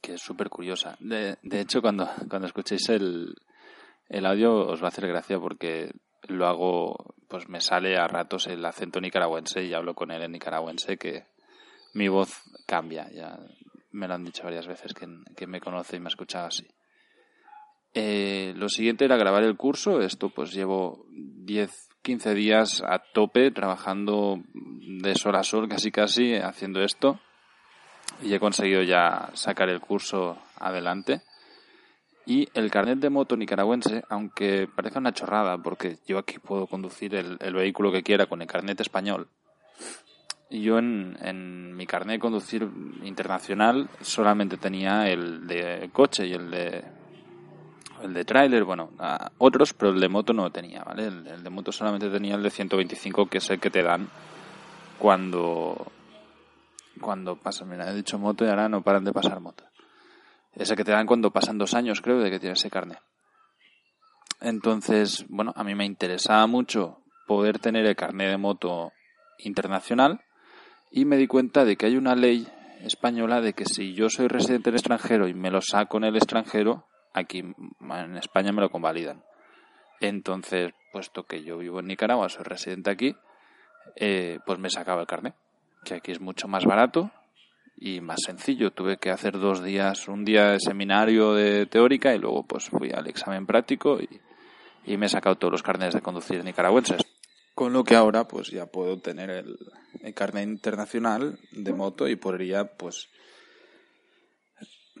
que 0.00 0.14
es 0.14 0.22
súper 0.22 0.48
curiosa. 0.48 0.96
De, 1.00 1.36
de 1.42 1.60
hecho, 1.60 1.80
cuando, 1.80 2.08
cuando 2.28 2.46
escuchéis 2.46 2.88
el, 2.88 3.34
el 4.08 4.26
audio 4.26 4.66
os 4.68 4.80
va 4.82 4.86
a 4.86 4.88
hacer 4.88 5.06
gracia 5.06 5.38
porque 5.38 5.92
lo 6.28 6.46
hago, 6.46 7.14
pues 7.28 7.48
me 7.48 7.60
sale 7.60 7.96
a 7.96 8.06
ratos 8.06 8.46
el 8.46 8.64
acento 8.64 9.00
nicaragüense 9.00 9.64
y 9.64 9.74
hablo 9.74 9.94
con 9.94 10.10
él 10.10 10.22
en 10.22 10.32
nicaragüense 10.32 10.96
que 10.96 11.26
mi 11.94 12.08
voz 12.08 12.42
cambia. 12.66 13.10
Ya 13.10 13.38
me 13.92 14.08
lo 14.08 14.14
han 14.14 14.24
dicho 14.24 14.44
varias 14.44 14.66
veces 14.66 14.94
que, 14.94 15.46
me 15.46 15.60
conoce 15.60 15.96
y 15.96 16.00
me 16.00 16.06
ha 16.06 16.08
escuchado 16.08 16.46
así. 16.46 16.66
Eh, 17.94 18.52
lo 18.56 18.68
siguiente 18.68 19.04
era 19.04 19.16
grabar 19.16 19.44
el 19.44 19.56
curso. 19.56 20.00
Esto 20.00 20.30
pues 20.30 20.52
llevo 20.52 21.06
10, 21.10 21.88
15 22.02 22.34
días 22.34 22.82
a 22.86 22.98
tope 23.12 23.50
trabajando 23.50 24.40
de 24.52 25.14
sol 25.14 25.36
a 25.36 25.42
sol 25.42 25.68
casi 25.68 25.90
casi 25.90 26.34
haciendo 26.34 26.82
esto. 26.82 27.20
Y 28.22 28.34
he 28.34 28.40
conseguido 28.40 28.82
ya 28.82 29.30
sacar 29.34 29.68
el 29.68 29.80
curso 29.80 30.38
adelante. 30.58 31.22
Y 32.26 32.48
el 32.52 32.70
carnet 32.70 32.98
de 32.98 33.08
moto 33.08 33.36
nicaragüense, 33.36 34.02
aunque 34.10 34.68
parezca 34.68 34.98
una 34.98 35.14
chorrada, 35.14 35.56
porque 35.58 35.98
yo 36.06 36.18
aquí 36.18 36.38
puedo 36.38 36.66
conducir 36.66 37.14
el, 37.14 37.54
vehículo 37.54 37.90
que 37.90 38.02
quiera 38.02 38.26
con 38.26 38.42
el 38.42 38.48
carnet 38.48 38.78
español, 38.80 39.28
yo 40.50 40.78
en, 40.78 41.16
en, 41.22 41.74
mi 41.74 41.86
carnet 41.86 42.16
de 42.16 42.20
conducir 42.20 42.68
internacional 43.02 43.88
solamente 44.00 44.58
tenía 44.58 45.08
el 45.08 45.46
de 45.46 45.88
coche 45.92 46.26
y 46.26 46.32
el 46.32 46.50
de 46.50 46.84
el 48.02 48.14
de 48.14 48.24
tráiler, 48.24 48.64
bueno, 48.64 48.90
otros, 49.38 49.72
pero 49.74 49.92
el 49.92 50.00
de 50.00 50.08
moto 50.08 50.32
no 50.32 50.50
tenía, 50.50 50.82
¿vale? 50.84 51.06
El, 51.06 51.26
el, 51.26 51.42
de 51.42 51.50
moto 51.50 51.72
solamente 51.72 52.08
tenía 52.10 52.34
el 52.34 52.42
de 52.42 52.50
125, 52.50 53.26
que 53.26 53.38
es 53.38 53.50
el 53.50 53.58
que 53.58 53.70
te 53.70 53.82
dan 53.82 54.08
cuando 54.98 55.90
cuando 56.98 57.38
pasan. 57.38 57.68
Mira, 57.68 57.90
he 57.90 57.94
dicho 57.94 58.18
moto 58.18 58.44
y 58.44 58.48
ahora 58.48 58.68
no 58.68 58.82
paran 58.82 59.04
de 59.04 59.12
pasar 59.12 59.40
motos. 59.40 59.66
Ese 60.54 60.76
que 60.76 60.84
te 60.84 60.92
dan 60.92 61.06
cuando 61.06 61.30
pasan 61.30 61.58
dos 61.58 61.74
años, 61.74 62.00
creo, 62.00 62.18
de 62.18 62.30
que 62.30 62.40
tienes 62.40 62.58
ese 62.58 62.70
carnet. 62.70 62.98
Entonces, 64.40 65.24
bueno, 65.28 65.52
a 65.56 65.64
mí 65.64 65.74
me 65.74 65.84
interesaba 65.84 66.46
mucho 66.46 67.02
poder 67.26 67.58
tener 67.58 67.86
el 67.86 67.96
carnet 67.96 68.30
de 68.30 68.38
moto 68.38 68.92
internacional 69.38 70.20
y 70.90 71.04
me 71.04 71.16
di 71.16 71.26
cuenta 71.26 71.64
de 71.64 71.76
que 71.76 71.86
hay 71.86 71.96
una 71.96 72.14
ley 72.14 72.48
española 72.80 73.40
de 73.40 73.52
que 73.52 73.64
si 73.64 73.94
yo 73.94 74.08
soy 74.08 74.28
residente 74.28 74.70
en 74.70 74.74
el 74.74 74.78
extranjero 74.78 75.28
y 75.28 75.34
me 75.34 75.50
lo 75.50 75.60
saco 75.60 75.98
en 75.98 76.04
el 76.04 76.16
extranjero, 76.16 76.86
aquí 77.12 77.40
en 77.40 78.16
España 78.16 78.52
me 78.52 78.60
lo 78.60 78.70
convalidan. 78.70 79.24
Entonces, 80.00 80.72
puesto 80.92 81.24
que 81.24 81.42
yo 81.42 81.58
vivo 81.58 81.80
en 81.80 81.86
Nicaragua, 81.86 82.28
soy 82.28 82.44
residente 82.44 82.90
aquí, 82.90 83.16
eh, 83.96 84.38
pues 84.46 84.58
me 84.58 84.70
sacaba 84.70 85.00
el 85.00 85.06
carnet, 85.06 85.34
que 85.88 85.94
aquí 85.96 86.12
es 86.12 86.20
mucho 86.20 86.48
más 86.48 86.64
barato 86.64 87.10
y 87.76 88.00
más 88.00 88.20
sencillo. 88.24 88.72
Tuve 88.72 88.98
que 88.98 89.10
hacer 89.10 89.38
dos 89.38 89.62
días, 89.62 90.08
un 90.08 90.24
día 90.24 90.50
de 90.50 90.60
seminario 90.60 91.34
de 91.34 91.66
teórica 91.66 92.14
y 92.14 92.18
luego 92.18 92.44
pues 92.46 92.68
fui 92.68 92.90
al 92.90 93.06
examen 93.06 93.46
práctico 93.46 94.00
y, 94.00 94.08
y 94.84 94.96
me 94.96 95.06
he 95.06 95.08
sacado 95.08 95.36
todos 95.36 95.52
los 95.52 95.62
carnets 95.62 95.94
de 95.94 96.00
conducir 96.00 96.42
nicaragüenses. 96.44 97.02
Con 97.54 97.72
lo 97.72 97.84
que 97.84 97.96
ahora 97.96 98.26
pues 98.26 98.50
ya 98.50 98.66
puedo 98.66 99.00
tener 99.00 99.30
el, 99.30 99.58
carnet 100.14 100.48
internacional 100.48 101.38
de 101.52 101.72
moto 101.72 102.08
y 102.08 102.16
podría 102.16 102.76
pues 102.76 103.08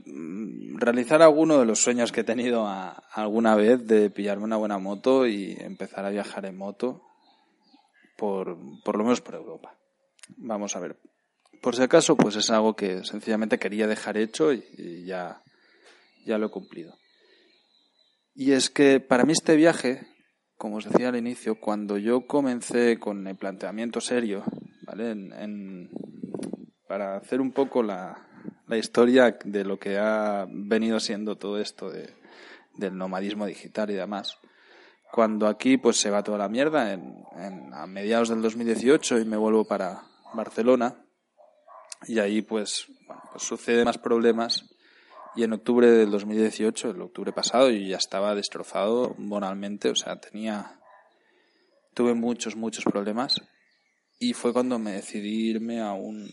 mm, 0.04 0.76
realizar 0.78 1.22
alguno 1.22 1.58
de 1.58 1.66
los 1.66 1.80
sueños 1.80 2.12
que 2.12 2.20
he 2.20 2.24
tenido 2.24 2.66
alguna 3.12 3.54
vez 3.54 3.86
de 3.86 4.10
pillarme 4.10 4.44
una 4.44 4.56
buena 4.56 4.78
moto 4.78 5.26
y 5.26 5.56
empezar 5.60 6.04
a 6.04 6.10
viajar 6.10 6.46
en 6.46 6.58
moto 6.58 7.02
por, 8.16 8.58
por 8.84 8.98
lo 8.98 9.04
menos 9.04 9.20
por 9.20 9.36
Europa. 9.36 9.77
Vamos 10.36 10.76
a 10.76 10.80
ver, 10.80 10.96
por 11.60 11.74
si 11.74 11.82
acaso, 11.82 12.16
pues 12.16 12.36
es 12.36 12.50
algo 12.50 12.76
que 12.76 13.04
sencillamente 13.04 13.58
quería 13.58 13.86
dejar 13.86 14.16
hecho 14.16 14.52
y, 14.52 15.04
ya, 15.04 15.42
ya 16.24 16.38
lo 16.38 16.46
he 16.46 16.50
cumplido. 16.50 16.96
Y 18.34 18.52
es 18.52 18.70
que 18.70 19.00
para 19.00 19.24
mí 19.24 19.32
este 19.32 19.56
viaje, 19.56 20.06
como 20.56 20.76
os 20.76 20.84
decía 20.84 21.08
al 21.08 21.16
inicio, 21.16 21.58
cuando 21.60 21.98
yo 21.98 22.26
comencé 22.26 22.98
con 22.98 23.26
el 23.26 23.36
planteamiento 23.36 24.00
serio, 24.00 24.44
¿vale? 24.82 25.10
En, 25.10 25.90
para 26.86 27.16
hacer 27.16 27.40
un 27.40 27.52
poco 27.52 27.82
la, 27.82 28.26
la, 28.68 28.76
historia 28.76 29.36
de 29.44 29.64
lo 29.64 29.78
que 29.78 29.98
ha 29.98 30.46
venido 30.48 31.00
siendo 31.00 31.36
todo 31.36 31.58
esto 31.58 31.90
de, 31.90 32.14
del 32.76 32.96
nomadismo 32.96 33.46
digital 33.46 33.90
y 33.90 33.94
demás. 33.94 34.38
Cuando 35.10 35.48
aquí 35.48 35.76
pues 35.76 35.98
se 35.98 36.10
va 36.10 36.22
toda 36.22 36.38
la 36.38 36.48
mierda 36.48 36.92
en, 36.92 37.24
en, 37.36 37.74
a 37.74 37.86
mediados 37.86 38.28
del 38.28 38.42
2018 38.42 39.18
y 39.18 39.24
me 39.24 39.36
vuelvo 39.36 39.64
para 39.64 40.02
Barcelona, 40.34 41.04
y 42.06 42.18
ahí 42.18 42.42
pues, 42.42 42.86
bueno, 43.06 43.22
pues 43.32 43.42
sucede 43.42 43.84
más 43.84 43.98
problemas 43.98 44.68
y 45.34 45.44
en 45.44 45.52
octubre 45.52 45.90
del 45.90 46.10
2018, 46.10 46.90
el 46.90 47.02
octubre 47.02 47.32
pasado, 47.32 47.70
yo 47.70 47.78
ya 47.78 47.96
estaba 47.96 48.34
destrozado 48.34 49.14
moralmente, 49.18 49.90
o 49.90 49.94
sea, 49.94 50.18
tenía, 50.20 50.80
tuve 51.94 52.14
muchos, 52.14 52.56
muchos 52.56 52.84
problemas 52.84 53.40
y 54.18 54.32
fue 54.32 54.52
cuando 54.52 54.78
me 54.78 54.92
decidí 54.92 55.50
irme 55.50 55.80
a 55.80 55.92
un, 55.92 56.28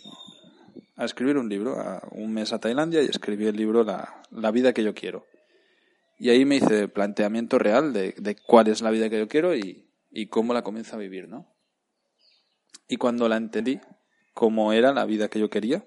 a 0.95 1.05
escribir 1.05 1.37
un 1.37 1.49
libro, 1.49 1.79
a 1.79 2.01
un 2.11 2.33
mes 2.33 2.51
a 2.53 2.59
Tailandia 2.59 3.01
y 3.03 3.05
escribí 3.05 3.45
el 3.45 3.55
libro 3.55 3.83
La, 3.83 4.23
la 4.31 4.51
vida 4.51 4.73
que 4.73 4.83
yo 4.83 4.93
quiero. 4.93 5.25
Y 6.17 6.29
ahí 6.29 6.45
me 6.45 6.55
hice 6.55 6.87
planteamiento 6.87 7.59
real 7.59 7.91
de, 7.93 8.15
de 8.17 8.35
cuál 8.35 8.69
es 8.69 8.81
la 8.81 8.89
vida 8.89 9.09
que 9.09 9.19
yo 9.19 9.27
quiero 9.27 9.55
y, 9.55 9.87
y 10.09 10.27
cómo 10.27 10.53
la 10.53 10.63
comienzo 10.63 10.95
a 10.95 10.99
vivir, 10.99 11.27
¿no? 11.27 11.54
Y 12.87 12.97
cuando 12.97 13.27
la 13.27 13.37
entendí, 13.37 13.79
cómo 14.33 14.73
era 14.73 14.93
la 14.93 15.05
vida 15.05 15.29
que 15.29 15.39
yo 15.39 15.49
quería, 15.49 15.85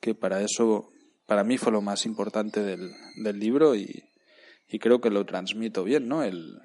que 0.00 0.14
para 0.14 0.42
eso, 0.42 0.90
para 1.26 1.44
mí 1.44 1.58
fue 1.58 1.72
lo 1.72 1.82
más 1.82 2.06
importante 2.06 2.62
del, 2.62 2.92
del 3.22 3.38
libro 3.38 3.74
y, 3.74 4.04
y, 4.68 4.78
creo 4.78 5.00
que 5.00 5.10
lo 5.10 5.24
transmito 5.24 5.84
bien, 5.84 6.08
¿no? 6.08 6.22
El, 6.22 6.60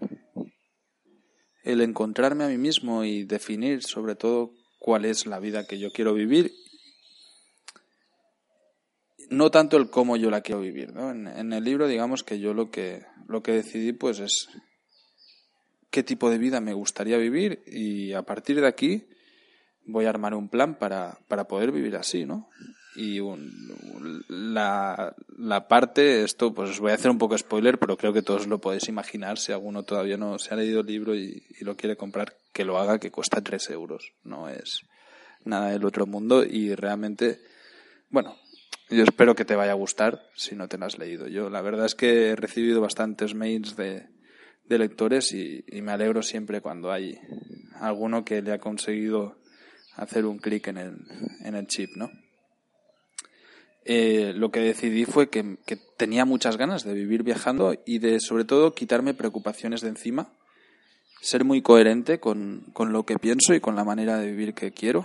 el 1.64 1.82
encontrarme 1.82 2.44
a 2.44 2.48
mí 2.48 2.58
mismo 2.58 3.04
y 3.04 3.24
definir 3.24 3.84
sobre 3.84 4.16
todo 4.16 4.54
cuál 4.80 5.06
es 5.06 5.26
la 5.26 5.40
vida 5.40 5.68
que 5.68 5.78
yo 5.78 5.92
quiero 5.92 6.14
vivir 6.14 6.52
no 9.32 9.50
tanto 9.50 9.78
el 9.78 9.90
cómo 9.90 10.18
yo 10.18 10.30
la 10.30 10.42
quiero 10.42 10.60
vivir, 10.60 10.94
¿no? 10.94 11.10
En, 11.10 11.26
en, 11.26 11.54
el 11.54 11.64
libro, 11.64 11.88
digamos 11.88 12.24
que 12.24 12.40
yo 12.40 12.54
lo 12.54 12.70
que, 12.70 13.02
lo 13.30 13.42
que 13.42 13.54
decidí, 13.54 13.94
pues, 13.94 14.20
es 14.20 14.50
qué 15.90 16.04
tipo 16.04 16.30
de 16.30 16.38
vida 16.38 16.60
me 16.60 16.74
gustaría 16.74 17.18
vivir 17.18 17.64
y 17.66 18.12
a 18.12 18.24
partir 18.24 18.60
de 18.60 18.68
aquí 18.68 19.08
voy 19.86 20.06
a 20.06 20.10
armar 20.10 20.34
un 20.34 20.50
plan 20.50 20.76
para, 20.76 21.18
para 21.28 21.46
poder 21.46 21.72
vivir 21.72 21.96
así, 21.96 22.26
¿no? 22.26 22.50
Y 22.96 23.20
un, 23.22 24.26
la, 24.28 25.16
la 25.38 25.68
parte, 25.68 26.24
esto 26.24 26.54
pues 26.54 26.72
os 26.72 26.80
voy 26.80 26.92
a 26.92 26.96
hacer 26.96 27.10
un 27.10 27.18
poco 27.18 27.38
spoiler, 27.38 27.80
pero 27.80 27.96
creo 27.96 28.12
que 28.12 28.22
todos 28.22 28.48
lo 28.48 28.60
podéis 28.60 28.90
imaginar 28.90 29.38
si 29.38 29.54
alguno 29.54 29.84
todavía 29.84 30.18
no 30.18 30.38
se 30.40 30.54
ha 30.54 30.58
leído 30.58 30.82
el 30.82 30.88
libro 30.88 31.16
y, 31.16 31.44
lo 31.62 31.78
quiere 31.78 31.96
comprar, 31.96 32.36
que 32.52 32.66
lo 32.66 32.78
haga, 32.80 33.00
que 33.00 33.12
cuesta 33.12 33.42
tres 33.42 33.70
euros, 33.70 34.12
no 34.24 34.50
es 34.50 34.82
nada 35.46 35.72
del 35.72 35.86
otro 35.86 36.06
mundo 36.06 36.44
y 36.44 36.76
realmente, 36.76 37.40
bueno, 38.10 38.36
yo 38.90 39.04
espero 39.04 39.36
que 39.36 39.46
te 39.46 39.56
vaya 39.56 39.72
a 39.72 39.76
gustar 39.76 40.28
si 40.36 40.56
no 40.56 40.68
te 40.68 40.78
lo 40.78 40.86
has 40.86 40.98
leído. 40.98 41.28
Yo 41.28 41.50
la 41.50 41.62
verdad 41.62 41.86
es 41.86 41.96
que 41.96 42.30
he 42.30 42.36
recibido 42.36 42.82
bastantes 42.82 43.34
mails 43.34 43.78
de, 43.78 44.08
de 44.66 44.78
lectores 44.78 45.32
y 45.32 45.64
me 45.82 45.94
alegro 45.94 46.22
siempre 46.22 46.60
cuando 46.62 46.92
hay 46.92 47.18
alguno 47.80 48.26
que 48.26 48.42
le 48.42 48.52
ha 48.52 48.60
conseguido 48.60 49.41
hacer 49.96 50.26
un 50.26 50.38
clic 50.38 50.68
en 50.68 50.78
el, 50.78 50.98
en 51.44 51.56
el 51.56 51.68
chip, 51.68 51.96
¿no? 51.96 52.12
Eh, 53.84 54.34
lo 54.36 54.52
que 54.52 54.60
decidí 54.60 55.06
fue 55.06 55.30
que, 55.30 55.58
que, 55.66 55.76
tenía 55.98 56.24
muchas 56.24 56.58
ganas 56.58 56.84
de 56.84 56.94
vivir 56.94 57.24
viajando 57.24 57.76
y 57.86 57.98
de, 57.98 58.20
sobre 58.20 58.46
todo, 58.46 58.76
quitarme 58.76 59.16
preocupaciones 59.16 59.82
de 59.82 59.90
encima, 59.90 60.32
ser 61.22 61.44
muy 61.46 61.62
coherente 61.62 62.20
con, 62.20 62.66
con 62.74 62.94
lo 62.94 63.06
que 63.06 63.18
pienso 63.18 63.54
y 63.54 63.60
con 63.60 63.76
la 63.76 63.84
manera 63.84 64.18
de 64.18 64.28
vivir 64.28 64.54
que 64.54 64.72
quiero. 64.72 65.04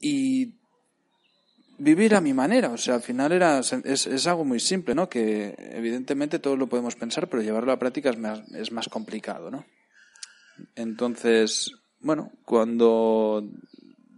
Y 0.00 0.52
vivir 1.78 2.14
a 2.14 2.20
mi 2.20 2.34
manera, 2.34 2.70
o 2.70 2.78
sea, 2.78 2.96
al 2.96 3.02
final 3.02 3.32
era, 3.32 3.60
es, 3.60 4.06
es, 4.06 4.26
algo 4.26 4.44
muy 4.44 4.60
simple, 4.60 4.94
¿no? 4.94 5.08
Que 5.08 5.54
evidentemente 5.72 6.38
todos 6.38 6.58
lo 6.58 6.66
podemos 6.66 6.94
pensar, 6.96 7.28
pero 7.28 7.42
llevarlo 7.42 7.72
a 7.72 7.78
práctica 7.78 8.10
es 8.10 8.18
más, 8.18 8.42
es 8.52 8.70
más 8.70 8.88
complicado, 8.88 9.50
¿no? 9.50 9.64
Entonces, 10.74 11.72
bueno, 12.00 12.32
cuando 12.44 13.48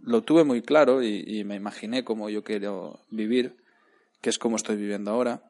lo 0.03 0.21
tuve 0.23 0.43
muy 0.43 0.61
claro 0.61 1.03
y, 1.03 1.43
me 1.43 1.55
imaginé 1.55 2.03
cómo 2.03 2.29
yo 2.29 2.43
quiero 2.43 2.99
vivir, 3.09 3.55
que 4.21 4.29
es 4.29 4.37
como 4.37 4.55
estoy 4.55 4.75
viviendo 4.75 5.11
ahora, 5.11 5.43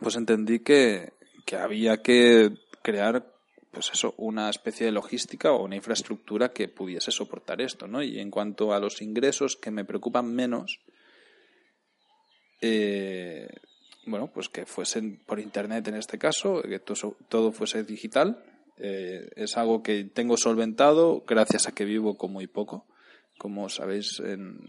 pues 0.00 0.16
entendí 0.16 0.60
que, 0.60 1.12
que 1.44 1.56
había 1.56 2.02
que 2.02 2.52
crear 2.82 3.32
pues 3.70 3.90
eso, 3.92 4.14
una 4.16 4.48
especie 4.48 4.86
de 4.86 4.92
logística 4.92 5.52
o 5.52 5.64
una 5.64 5.76
infraestructura 5.76 6.52
que 6.52 6.68
pudiese 6.68 7.10
soportar 7.10 7.60
esto, 7.60 7.86
¿no? 7.86 8.02
Y 8.02 8.18
en 8.18 8.30
cuanto 8.30 8.72
a 8.72 8.80
los 8.80 9.02
ingresos 9.02 9.56
que 9.56 9.70
me 9.70 9.84
preocupan 9.84 10.34
menos, 10.34 10.80
eh, 12.60 13.48
bueno, 14.06 14.30
pues 14.32 14.48
que 14.48 14.66
fuesen 14.66 15.20
por 15.26 15.38
internet 15.38 15.86
en 15.88 15.96
este 15.96 16.18
caso, 16.18 16.62
que 16.62 16.78
todo, 16.78 17.16
todo 17.28 17.52
fuese 17.52 17.84
digital, 17.84 18.42
eh, 18.78 19.30
es 19.36 19.56
algo 19.56 19.82
que 19.82 20.04
tengo 20.04 20.36
solventado 20.36 21.24
gracias 21.26 21.66
a 21.66 21.72
que 21.72 21.84
vivo 21.84 22.16
con 22.16 22.32
muy 22.32 22.46
poco, 22.46 22.86
como 23.38 23.68
sabéis 23.68 24.20
en, 24.20 24.60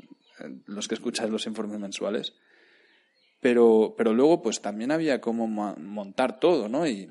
los 0.65 0.87
que 0.87 0.95
escucháis 0.95 1.29
los 1.29 1.45
informes 1.45 1.79
mensuales. 1.79 2.33
Pero, 3.41 3.93
pero 3.97 4.13
luego 4.13 4.41
pues 4.41 4.61
también 4.61 4.91
había 4.91 5.21
como 5.21 5.47
montar 5.47 6.39
todo, 6.39 6.67
¿no? 6.67 6.87
Y 6.87 7.09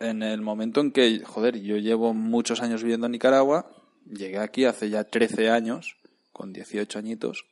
en 0.00 0.22
el 0.22 0.40
momento 0.40 0.80
en 0.80 0.92
que, 0.92 1.20
joder, 1.24 1.60
yo 1.60 1.76
llevo 1.76 2.14
muchos 2.14 2.60
años 2.62 2.82
viviendo 2.82 3.06
en 3.06 3.12
Nicaragua, 3.12 3.70
llegué 4.06 4.38
aquí 4.38 4.64
hace 4.64 4.90
ya 4.90 5.04
13 5.04 5.50
años, 5.50 5.96
con 6.32 6.52
18 6.52 6.98
añitos, 6.98 7.44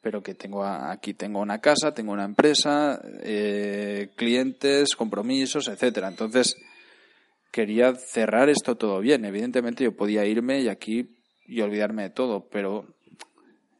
pero 0.00 0.22
que 0.22 0.34
tengo 0.34 0.64
aquí 0.64 1.14
tengo 1.14 1.40
una 1.40 1.60
casa, 1.60 1.94
tengo 1.94 2.12
una 2.12 2.24
empresa, 2.24 3.00
eh, 3.22 4.10
clientes, 4.16 4.96
compromisos, 4.96 5.68
etcétera. 5.68 6.08
Entonces, 6.08 6.56
quería 7.52 7.94
cerrar 7.94 8.48
esto 8.48 8.76
todo 8.76 8.98
bien. 8.98 9.24
Evidentemente 9.24 9.84
yo 9.84 9.94
podía 9.94 10.24
irme 10.24 10.60
y 10.60 10.68
aquí 10.68 11.16
y 11.46 11.60
olvidarme 11.60 12.04
de 12.04 12.10
todo, 12.10 12.48
pero 12.48 12.96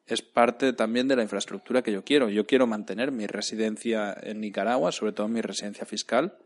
es 0.06 0.22
parte 0.22 0.72
también 0.74 1.08
de 1.08 1.16
la 1.16 1.22
infraestructura 1.22 1.82
que 1.82 1.90
yo 1.90 2.04
quiero. 2.04 2.28
Yo 2.28 2.46
quiero 2.46 2.66
mantener 2.66 3.10
mi 3.10 3.26
residencia 3.26 4.14
en 4.22 4.40
Nicaragua, 4.40 4.92
sobre 4.92 5.12
todo 5.12 5.26
mi 5.26 5.40
residencia 5.40 5.86
fiscal, 5.86 6.36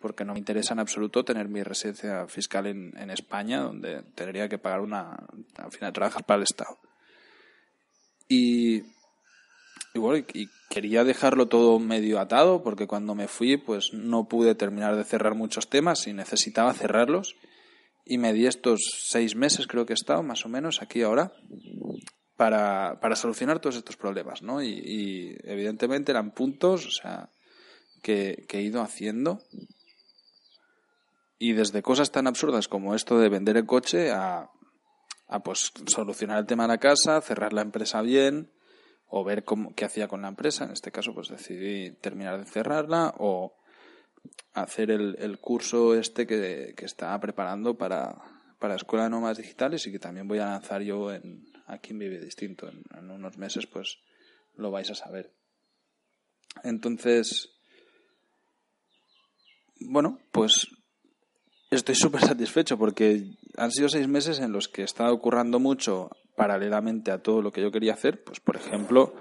porque 0.00 0.24
no 0.24 0.32
me 0.32 0.38
interesa 0.38 0.72
en 0.72 0.80
absoluto 0.80 1.24
tener 1.24 1.48
mi 1.48 1.62
residencia 1.62 2.26
fiscal 2.26 2.66
en, 2.66 3.10
España, 3.10 3.60
donde 3.60 4.02
tendría 4.14 4.48
que 4.48 4.58
pagar 4.58 4.80
una, 4.80 5.26
al 5.56 5.70
final 5.70 5.92
trabajar 5.92 6.24
para 6.24 6.38
el 6.38 6.44
Estado. 6.44 6.78
Y 8.28 8.82
y 9.94 9.98
bueno, 9.98 10.24
y 10.32 10.48
quería 10.70 11.04
dejarlo 11.04 11.48
todo 11.48 11.78
medio 11.78 12.18
atado 12.18 12.62
porque 12.62 12.86
cuando 12.86 13.14
me 13.14 13.28
fui 13.28 13.58
pues 13.58 13.92
no 13.92 14.26
pude 14.26 14.54
terminar 14.54 14.96
de 14.96 15.04
cerrar 15.04 15.34
muchos 15.34 15.68
temas 15.68 16.06
y 16.06 16.12
necesitaba 16.12 16.72
cerrarlos. 16.72 17.36
Y 18.04 18.18
me 18.18 18.32
di 18.32 18.46
estos 18.46 18.80
seis 19.06 19.36
meses, 19.36 19.66
creo 19.66 19.86
que 19.86 19.92
he 19.92 19.94
estado 19.94 20.22
más 20.22 20.44
o 20.44 20.48
menos 20.48 20.82
aquí 20.82 21.02
ahora, 21.02 21.32
para, 22.36 22.98
para 23.00 23.14
solucionar 23.14 23.60
todos 23.60 23.76
estos 23.76 23.96
problemas, 23.96 24.42
¿no? 24.42 24.60
Y, 24.60 24.70
y 24.70 25.36
evidentemente 25.44 26.10
eran 26.10 26.32
puntos, 26.32 26.86
o 26.86 26.90
sea, 26.90 27.30
que, 28.02 28.44
que 28.48 28.58
he 28.58 28.62
ido 28.62 28.82
haciendo. 28.82 29.40
Y 31.38 31.52
desde 31.52 31.82
cosas 31.82 32.10
tan 32.10 32.26
absurdas 32.26 32.66
como 32.66 32.94
esto 32.96 33.20
de 33.20 33.28
vender 33.28 33.56
el 33.56 33.66
coche 33.66 34.10
a, 34.10 34.50
a 35.28 35.42
pues 35.42 35.72
solucionar 35.86 36.38
el 36.38 36.46
tema 36.46 36.64
de 36.64 36.68
la 36.68 36.78
casa, 36.78 37.20
cerrar 37.20 37.52
la 37.52 37.62
empresa 37.62 38.02
bien, 38.02 38.50
o 39.14 39.22
ver 39.24 39.44
cómo, 39.44 39.74
qué 39.74 39.84
hacía 39.84 40.08
con 40.08 40.22
la 40.22 40.28
empresa. 40.28 40.64
En 40.64 40.70
este 40.70 40.90
caso, 40.90 41.12
pues 41.12 41.28
decidí 41.28 41.90
terminar 41.90 42.38
de 42.38 42.46
cerrarla 42.46 43.14
o 43.18 43.54
hacer 44.54 44.90
el, 44.90 45.16
el 45.18 45.38
curso 45.38 45.94
este 45.94 46.26
que, 46.26 46.72
que 46.74 46.86
estaba 46.86 47.20
preparando 47.20 47.76
para, 47.76 48.16
para 48.58 48.74
Escuela 48.74 49.04
de 49.04 49.10
Nómadas 49.10 49.36
Digitales 49.36 49.86
y 49.86 49.92
que 49.92 49.98
también 49.98 50.26
voy 50.26 50.38
a 50.38 50.46
lanzar 50.46 50.80
yo 50.80 51.12
en, 51.12 51.44
aquí 51.66 51.90
en 51.90 51.98
Vive 51.98 52.20
Distinto. 52.20 52.70
En, 52.70 53.10
unos 53.10 53.36
meses 53.36 53.66
pues 53.66 53.98
lo 54.56 54.70
vais 54.70 54.90
a 54.90 54.94
saber. 54.94 55.30
Entonces, 56.64 57.50
bueno, 59.78 60.20
pues 60.32 60.68
estoy 61.70 61.96
súper 61.96 62.22
satisfecho 62.22 62.78
porque 62.78 63.36
han 63.58 63.70
sido 63.70 63.90
seis 63.90 64.08
meses 64.08 64.38
en 64.38 64.52
los 64.52 64.68
que 64.68 64.80
he 64.80 64.84
estado 64.86 65.20
mucho 65.60 66.10
paralelamente 66.36 67.10
a 67.10 67.22
todo 67.22 67.42
lo 67.42 67.52
que 67.52 67.62
yo 67.62 67.70
quería 67.70 67.94
hacer. 67.94 68.22
Pues, 68.22 68.40
por 68.40 68.56
ejemplo, 68.56 69.14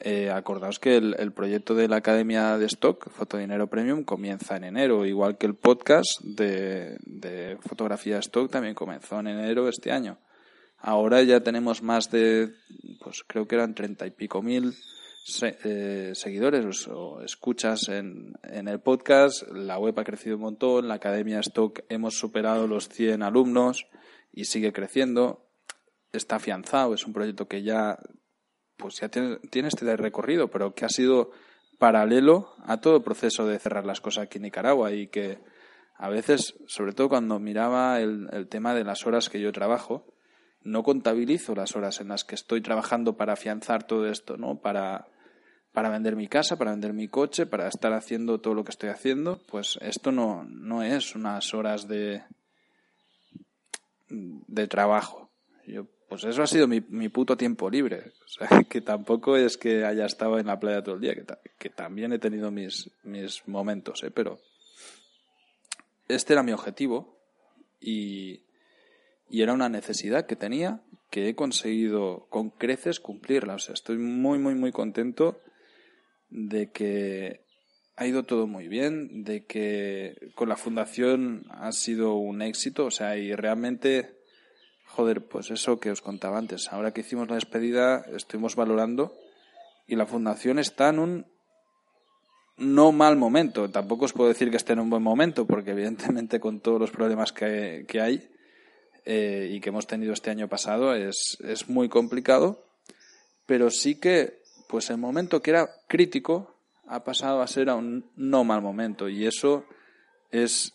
eh, 0.00 0.30
acordaos 0.30 0.78
que 0.78 0.96
el, 0.96 1.32
proyecto 1.32 1.74
de 1.74 1.86
la 1.86 1.96
Academia 1.96 2.56
de 2.56 2.66
Stock, 2.66 3.10
Fotodinero 3.10 3.68
Premium, 3.68 4.04
comienza 4.04 4.56
en 4.56 4.64
enero, 4.64 5.04
igual 5.04 5.36
que 5.36 5.46
el 5.46 5.54
podcast 5.54 6.20
de, 6.22 6.96
de 7.02 7.58
fotografía 7.60 8.18
Stock 8.18 8.50
también 8.50 8.74
comenzó 8.74 9.20
en 9.20 9.28
enero 9.28 9.68
este 9.68 9.92
año. 9.92 10.18
Ahora 10.78 11.22
ya 11.22 11.40
tenemos 11.40 11.82
más 11.82 12.10
de, 12.10 12.50
pues 13.00 13.22
creo 13.26 13.46
que 13.46 13.56
eran 13.56 13.74
treinta 13.74 14.06
y 14.06 14.10
pico 14.10 14.40
mil 14.40 14.74
eh, 15.42 16.12
seguidores 16.14 16.88
o 16.88 17.20
escuchas 17.20 17.88
en, 17.88 18.32
en, 18.42 18.68
el 18.68 18.80
podcast. 18.80 19.46
La 19.52 19.78
web 19.78 19.98
ha 20.00 20.04
crecido 20.04 20.36
un 20.36 20.42
montón, 20.42 20.88
la 20.88 20.94
Academia 20.94 21.40
Stock 21.40 21.80
hemos 21.90 22.18
superado 22.18 22.66
los 22.66 22.88
100 22.88 23.22
alumnos 23.22 23.86
y 24.32 24.46
sigue 24.46 24.72
creciendo. 24.72 25.49
Está 26.12 26.36
afianzado, 26.36 26.94
es 26.94 27.06
un 27.06 27.12
proyecto 27.12 27.46
que 27.46 27.62
ya 27.62 27.98
pues 28.76 28.96
ya 29.00 29.08
tiene, 29.08 29.36
tiene 29.50 29.68
este 29.68 29.96
recorrido, 29.96 30.48
pero 30.48 30.74
que 30.74 30.84
ha 30.84 30.88
sido 30.88 31.30
paralelo 31.78 32.54
a 32.64 32.80
todo 32.80 32.96
el 32.96 33.02
proceso 33.02 33.46
de 33.46 33.58
cerrar 33.58 33.84
las 33.84 34.00
cosas 34.00 34.24
aquí 34.24 34.38
en 34.38 34.42
Nicaragua 34.42 34.92
y 34.92 35.08
que 35.08 35.38
a 35.96 36.08
veces, 36.08 36.54
sobre 36.66 36.92
todo 36.92 37.10
cuando 37.10 37.38
miraba 37.38 38.00
el, 38.00 38.28
el 38.32 38.48
tema 38.48 38.74
de 38.74 38.84
las 38.84 39.06
horas 39.06 39.28
que 39.28 39.40
yo 39.40 39.52
trabajo, 39.52 40.06
no 40.62 40.82
contabilizo 40.82 41.54
las 41.54 41.76
horas 41.76 42.00
en 42.00 42.08
las 42.08 42.24
que 42.24 42.34
estoy 42.34 42.60
trabajando 42.60 43.16
para 43.16 43.34
afianzar 43.34 43.86
todo 43.86 44.08
esto, 44.08 44.36
¿no? 44.36 44.60
Para, 44.60 45.06
para 45.72 45.88
vender 45.88 46.16
mi 46.16 46.28
casa, 46.28 46.56
para 46.56 46.72
vender 46.72 46.92
mi 46.92 47.08
coche, 47.08 47.46
para 47.46 47.68
estar 47.68 47.92
haciendo 47.92 48.40
todo 48.40 48.54
lo 48.54 48.64
que 48.64 48.70
estoy 48.70 48.90
haciendo, 48.90 49.40
pues 49.48 49.78
esto 49.80 50.12
no, 50.12 50.44
no 50.44 50.82
es 50.82 51.14
unas 51.14 51.54
horas 51.54 51.88
de, 51.88 52.22
de 54.08 54.66
trabajo. 54.68 55.30
Yo, 55.66 55.86
pues 56.10 56.24
eso 56.24 56.42
ha 56.42 56.46
sido 56.46 56.66
mi, 56.66 56.80
puto 57.08 57.36
tiempo 57.36 57.70
libre. 57.70 58.12
O 58.24 58.28
sea, 58.28 58.48
que 58.68 58.80
tampoco 58.80 59.36
es 59.36 59.56
que 59.56 59.84
haya 59.84 60.04
estado 60.04 60.38
en 60.38 60.48
la 60.48 60.58
playa 60.58 60.82
todo 60.82 60.96
el 60.96 61.00
día, 61.00 61.14
que, 61.14 61.24
que 61.56 61.70
también 61.70 62.12
he 62.12 62.18
tenido 62.18 62.50
mis, 62.50 62.90
mis 63.04 63.46
momentos, 63.46 64.02
¿eh? 64.02 64.10
Pero 64.10 64.40
este 66.08 66.32
era 66.32 66.42
mi 66.42 66.52
objetivo 66.52 67.16
y, 67.80 68.42
y 69.30 69.42
era 69.42 69.52
una 69.52 69.68
necesidad 69.68 70.26
que 70.26 70.36
tenía 70.36 70.82
que 71.10 71.28
he 71.28 71.34
conseguido 71.34 72.26
con 72.28 72.50
creces 72.50 73.00
cumplirla. 73.00 73.54
O 73.54 73.58
sea, 73.58 73.74
estoy 73.74 73.98
muy, 73.98 74.38
muy, 74.38 74.54
muy 74.54 74.72
contento 74.72 75.40
de 76.28 76.70
que 76.70 77.44
ha 77.96 78.06
ido 78.06 78.24
todo 78.24 78.46
muy 78.46 78.66
bien, 78.66 79.24
de 79.24 79.44
que 79.44 80.32
con 80.34 80.48
la 80.48 80.56
fundación 80.56 81.44
ha 81.50 81.70
sido 81.72 82.14
un 82.14 82.42
éxito, 82.42 82.86
o 82.86 82.90
sea, 82.90 83.16
y 83.16 83.34
realmente, 83.34 84.19
joder, 84.90 85.26
pues 85.26 85.50
eso 85.50 85.80
que 85.80 85.90
os 85.90 86.02
contaba 86.02 86.38
antes, 86.38 86.68
ahora 86.72 86.92
que 86.92 87.00
hicimos 87.00 87.28
la 87.28 87.36
despedida, 87.36 88.04
estuvimos 88.14 88.56
valorando 88.56 89.16
y 89.86 89.96
la 89.96 90.06
fundación 90.06 90.58
está 90.58 90.88
en 90.90 90.98
un 90.98 91.26
no 92.56 92.92
mal 92.92 93.16
momento. 93.16 93.70
Tampoco 93.70 94.04
os 94.04 94.12
puedo 94.12 94.28
decir 94.28 94.50
que 94.50 94.56
esté 94.56 94.74
en 94.74 94.80
un 94.80 94.90
buen 94.90 95.02
momento, 95.02 95.46
porque 95.46 95.70
evidentemente 95.70 96.40
con 96.40 96.60
todos 96.60 96.80
los 96.80 96.90
problemas 96.90 97.32
que, 97.32 97.86
que 97.88 98.00
hay, 98.00 98.30
eh, 99.06 99.48
y 99.50 99.60
que 99.60 99.70
hemos 99.70 99.86
tenido 99.86 100.12
este 100.12 100.30
año 100.30 100.48
pasado 100.48 100.94
es, 100.94 101.38
es 101.40 101.68
muy 101.68 101.88
complicado, 101.88 102.66
pero 103.46 103.70
sí 103.70 103.98
que 103.98 104.40
pues 104.68 104.90
el 104.90 104.98
momento 104.98 105.40
que 105.40 105.50
era 105.50 105.70
crítico 105.88 106.54
ha 106.86 107.02
pasado 107.02 107.40
a 107.40 107.46
ser 107.46 107.70
a 107.70 107.76
un 107.76 108.10
no 108.16 108.44
mal 108.44 108.60
momento 108.60 109.08
y 109.08 109.26
eso 109.26 109.64
es 110.30 110.74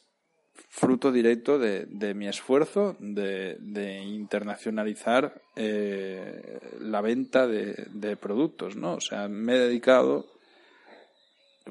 fruto 0.70 1.12
directo 1.12 1.60
de, 1.60 1.86
de 1.86 2.13
mi 2.13 2.28
esfuerzo 2.28 2.96
de, 3.00 4.02
internacionalizar 4.04 5.41
eh, 5.56 6.60
la 6.80 7.02
venta 7.02 7.48
de, 7.48 8.18
productos, 8.18 8.76
¿no? 8.76 8.96
O 8.96 9.02
sea, 9.02 9.28
me 9.28 9.56
he 9.56 9.60
dedicado 9.60 10.26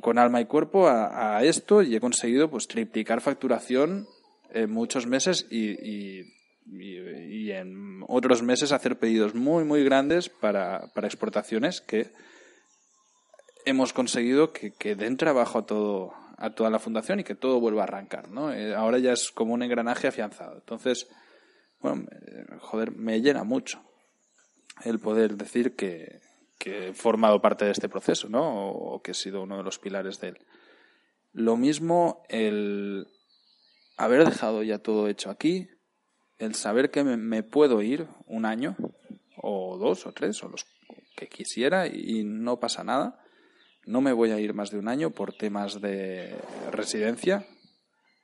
con 0.01 0.19
alma 0.19 0.41
y 0.41 0.47
cuerpo 0.47 0.89
a, 0.89 1.37
a 1.37 1.45
esto 1.45 1.83
y 1.83 1.95
he 1.95 2.01
conseguido 2.01 2.51
pues 2.51 2.67
triplicar 2.67 3.21
facturación 3.21 4.07
en 4.51 4.71
muchos 4.71 5.07
meses 5.07 5.47
y, 5.51 5.71
y 5.71 6.35
y, 6.67 7.51
en 7.51 8.03
otros 8.09 8.43
meses 8.43 8.73
hacer 8.73 8.99
pedidos 8.99 9.35
muy, 9.35 9.65
muy 9.65 9.85
grandes 9.85 10.29
para, 10.29 10.89
para 10.95 11.07
exportaciones 11.07 11.81
que 11.81 12.11
hemos 13.65 13.93
conseguido 13.93 14.53
que, 14.53 14.73
que, 14.73 14.95
den 14.95 15.17
trabajo 15.17 15.59
a 15.59 15.67
todo 15.67 16.15
a 16.37 16.51
toda 16.51 16.71
la 16.71 16.79
fundación 16.79 17.21
y 17.21 17.25
que 17.25 17.35
todo 17.35 17.61
vuelva 17.61 17.83
a 17.83 17.85
arrancar, 17.85 18.31
¿no? 18.31 18.53
Eh, 18.53 18.75
ahora 18.75 18.99
ya 18.99 19.13
es 19.13 19.31
como 19.31 19.55
un 19.55 19.63
engranaje 19.63 20.09
afianzado. 20.09 20.57
Entonces, 20.57 21.09
bueno, 21.81 22.07
joder, 22.61 22.93
me 22.93 23.21
llena 23.21 23.45
mucho 23.45 23.83
el 24.85 24.99
poder 24.99 25.37
decir 25.37 25.77
que, 25.77 26.21
que 26.59 26.89
he 26.89 26.95
formado 26.95 27.41
parte 27.41 27.65
de 27.65 27.73
este 27.73 27.89
proceso, 27.89 28.29
¿no? 28.29 28.71
O 28.71 29.03
que 29.03 29.13
he 29.13 29.15
sido 29.15 29.43
uno 29.43 29.59
de 29.59 29.63
los 29.63 29.79
pilares 29.79 30.21
de 30.21 30.29
él. 30.29 30.39
Lo 31.33 31.57
mismo 31.57 32.23
el 32.29 33.07
haber 33.97 34.25
dejado 34.25 34.63
ya 34.63 34.79
todo 34.79 35.09
hecho 35.09 35.31
aquí, 35.31 35.69
el 36.39 36.55
saber 36.55 36.91
que 36.91 37.05
me, 37.05 37.43
puedo 37.43 37.83
ir 37.83 38.09
un 38.27 38.45
año, 38.45 38.77
o 39.37 39.77
dos, 39.79 40.07
o 40.07 40.13
tres, 40.13 40.43
o 40.43 40.49
los 40.49 40.67
que 41.17 41.29
quisiera, 41.29 41.87
y 41.87 42.25
no 42.25 42.59
pasa 42.61 42.83
nada. 42.85 43.24
No 43.87 44.01
me 44.01 44.13
voy 44.13 44.31
a 44.31 44.41
ir 44.41 44.55
más 44.55 44.71
de 44.71 44.79
un 44.79 44.89
año 44.89 45.11
por 45.11 45.35
temas 45.35 45.81
de 45.81 46.35
residencia, 46.71 47.47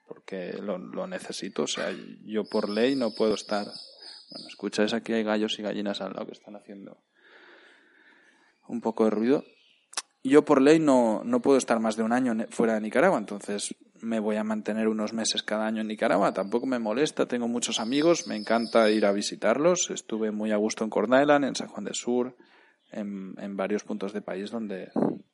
porque 0.09 0.55
lo, 0.55 1.07
necesito. 1.07 1.65
O 1.65 1.67
sea, 1.67 1.95
yo 2.25 2.45
por 2.45 2.69
ley 2.69 2.97
no 2.97 3.13
puedo 3.15 3.35
estar. 3.35 3.67
Bueno, 3.67 4.49
escucháis 4.49 4.95
aquí 4.95 5.13
hay 5.13 5.23
gallos 5.23 5.59
y 5.59 5.63
gallinas 5.63 6.01
al 6.01 6.13
lado 6.15 6.27
que 6.27 6.33
están 6.33 6.57
haciendo 6.57 6.99
un 8.69 8.81
poco 8.81 9.05
de 9.05 9.11
ruido. 9.11 9.45
Yo 10.23 10.45
por 10.45 10.61
ley 10.61 10.79
no, 10.79 11.23
no 11.25 11.41
puedo 11.41 11.59
estar 11.59 11.81
más 11.81 11.97
de 11.97 12.03
un 12.03 12.13
año 12.13 12.35
fuera 12.51 12.75
de 12.75 12.81
Nicaragua, 12.81 13.19
entonces 13.19 13.75
me 14.03 14.21
voy 14.21 14.37
a 14.37 14.45
mantener 14.45 14.89
unos 14.89 15.13
meses 15.13 15.43
cada 15.43 15.67
año 15.67 15.81
en 15.81 15.89
Nicaragua. 15.89 16.33
Tampoco 16.33 16.67
me 16.67 16.79
molesta, 16.79 17.27
tengo 17.27 17.49
muchos 17.49 17.81
amigos, 17.81 18.27
me 18.27 18.37
encanta 18.37 18.91
ir 18.91 19.07
a 19.07 19.13
visitarlos. 19.13 19.91
Estuve 19.91 20.31
muy 20.31 20.53
a 20.53 20.57
gusto 20.57 20.85
en 20.85 20.91
Corn 20.91 21.21
Island, 21.21 21.45
en 21.45 21.55
San 21.55 21.69
Juan 21.69 21.85
del 21.85 21.95
Sur, 21.95 22.37
en, 22.91 23.35
en 23.39 23.57
varios 23.57 23.85
puntos 23.85 24.13
del 24.13 24.23
país 24.23 24.51
donde 24.51 24.91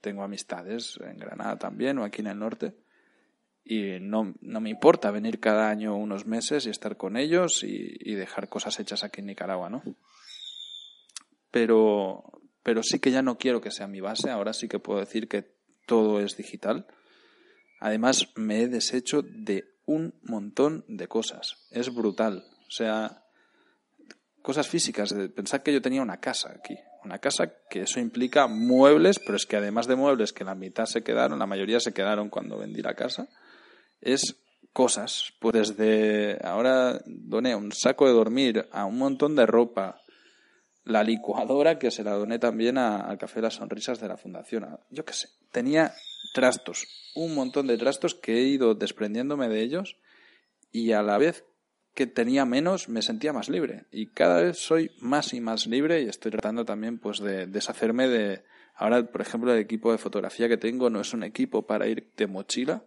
tengo 0.07 0.23
amistades, 0.23 0.99
en 1.01 1.19
Granada 1.19 1.59
también 1.59 1.99
o 1.99 2.05
aquí 2.05 2.21
en 2.21 2.29
el 2.29 2.39
norte. 2.39 2.75
Y 3.65 3.99
no, 4.01 4.35
no 4.41 4.61
me 4.61 4.71
importa 4.71 5.11
venir 5.11 5.41
cada 5.41 5.69
año 5.69 5.97
unos 5.97 6.27
meses 6.27 6.67
y 6.67 6.71
estar 6.71 6.97
con 6.97 7.17
ellos 7.17 7.65
y, 7.65 8.15
dejar 8.15 8.49
cosas 8.49 8.79
hechas 8.79 9.03
aquí 9.03 9.21
en 9.21 9.27
Nicaragua, 9.27 9.69
¿no? 9.69 9.83
Pero, 11.51 12.41
pero 12.63 12.83
sí 12.83 13.01
que 13.01 13.11
ya 13.11 13.23
no 13.23 13.39
quiero 13.39 13.61
que 13.61 13.73
sea 13.73 13.89
mi 13.89 14.01
base, 14.01 14.31
ahora 14.31 14.53
sí 14.53 14.69
que 14.69 14.79
puedo 14.79 15.01
decir 15.01 15.29
que 15.29 15.51
todo 15.87 16.21
es 16.21 16.37
digital 16.37 16.87
Además, 17.81 18.29
me 18.37 18.63
he 18.63 18.69
deshecho 18.69 19.23
de 19.23 19.77
un 19.85 20.15
montón 20.23 20.85
de 20.89 21.09
cosas. 21.09 21.67
Es 21.71 21.95
brutal. 21.95 22.45
O 22.67 22.71
sea, 22.71 23.25
cosas 24.43 24.67
físicas. 24.67 25.15
Pensar 25.35 25.63
que 25.63 25.73
yo 25.73 25.83
tenía 25.83 26.03
una 26.03 26.19
casa 26.19 26.55
aquí. 26.57 26.77
Una 27.07 27.21
casa 27.21 27.53
que 27.71 27.83
eso 27.83 28.01
implica 28.01 28.49
muebles, 28.49 29.21
pero 29.21 29.37
es 29.37 29.47
que 29.47 29.57
además 29.57 29.87
de 29.87 29.95
muebles, 29.95 30.33
que 30.33 30.43
la 30.43 30.57
mitad 30.57 30.87
se 30.87 31.05
quedaron, 31.05 31.39
la 31.39 31.47
mayoría 31.47 31.79
se 31.79 31.93
quedaron 31.93 32.31
cuando 32.31 32.59
vendí 32.59 32.83
la 32.83 32.95
casa, 32.95 33.29
es 34.01 34.35
cosas. 34.73 35.33
Pues 35.39 35.77
desde 35.77 36.37
ahora 36.45 37.01
doné 37.07 37.55
un 37.55 37.71
saco 37.71 38.09
de 38.09 38.13
dormir 38.13 38.67
a 38.73 38.87
un 38.87 38.99
montón 38.99 39.37
de 39.37 39.47
ropa, 39.47 40.03
la 40.83 41.05
licuadora 41.05 41.79
que 41.79 41.93
se 41.93 42.03
la 42.03 42.15
doné 42.15 42.41
también 42.41 42.77
a, 42.77 43.17
Café 43.21 43.41
Las 43.41 43.55
Sonrisas 43.55 44.01
de 44.01 44.09
la 44.09 44.17
Fundación. 44.17 44.67
yo 44.91 45.05
qué 45.05 45.13
sé, 45.13 45.29
tenía 45.53 45.95
trastos, 46.35 46.89
un 47.15 47.37
montón 47.37 47.69
de 47.69 47.79
trastos 47.79 48.17
que 48.17 48.39
he 48.39 48.43
ido 48.43 48.75
desprendiéndome 48.75 49.49
de 49.49 49.63
ellos 49.63 49.97
y 50.73 50.91
a 50.91 51.03
la 51.03 51.19
vez 51.19 51.45
que 51.97 52.07
tenía 52.07 52.45
menos 52.45 52.91
me 52.91 53.01
sentía 53.01 53.33
más 53.33 53.49
libre. 53.49 53.87
Y 53.91 54.09
cada 54.09 54.43
vez 54.43 54.59
soy 54.59 54.91
más 55.01 55.33
y 55.33 55.41
más 55.41 55.67
libre 55.67 56.03
y 56.03 56.09
estoy 56.09 56.31
tratando 56.31 56.67
también 56.67 56.99
pues 56.99 57.21
de 57.21 57.47
deshacerme 57.47 58.07
de 58.07 58.45
ahora 58.75 59.03
por 59.07 59.23
ejemplo 59.23 59.51
el 59.53 59.59
equipo 59.59 59.91
de 59.91 59.99
fotografía 59.99 60.47
que 60.47 60.59
tengo 60.59 60.91
no 60.91 61.01
es 61.01 61.15
un 61.15 61.23
equipo 61.23 61.67
para 61.67 61.89
ir 61.89 62.13
de 62.15 62.27
mochila 62.27 62.85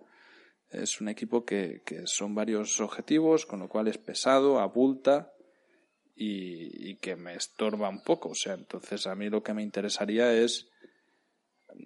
es 0.69 1.01
un 1.01 1.09
equipo 1.09 1.43
que, 1.43 1.81
que 1.83 2.03
son 2.05 2.35
varios 2.35 2.79
objetivos 2.79 3.47
con 3.47 3.61
lo 3.61 3.67
cual 3.67 3.87
es 3.87 3.97
pesado 3.97 4.59
abulta 4.59 5.33
y, 6.15 6.95
que 6.97 7.15
me 7.15 7.33
estorba 7.33 7.89
un 7.89 8.03
poco. 8.03 8.29
O 8.29 8.35
sea 8.35 8.53
entonces 8.53 9.07
a 9.07 9.15
mí 9.15 9.29
lo 9.29 9.41
que 9.41 9.55
me 9.55 9.63
interesaría 9.63 10.31
es 10.33 10.69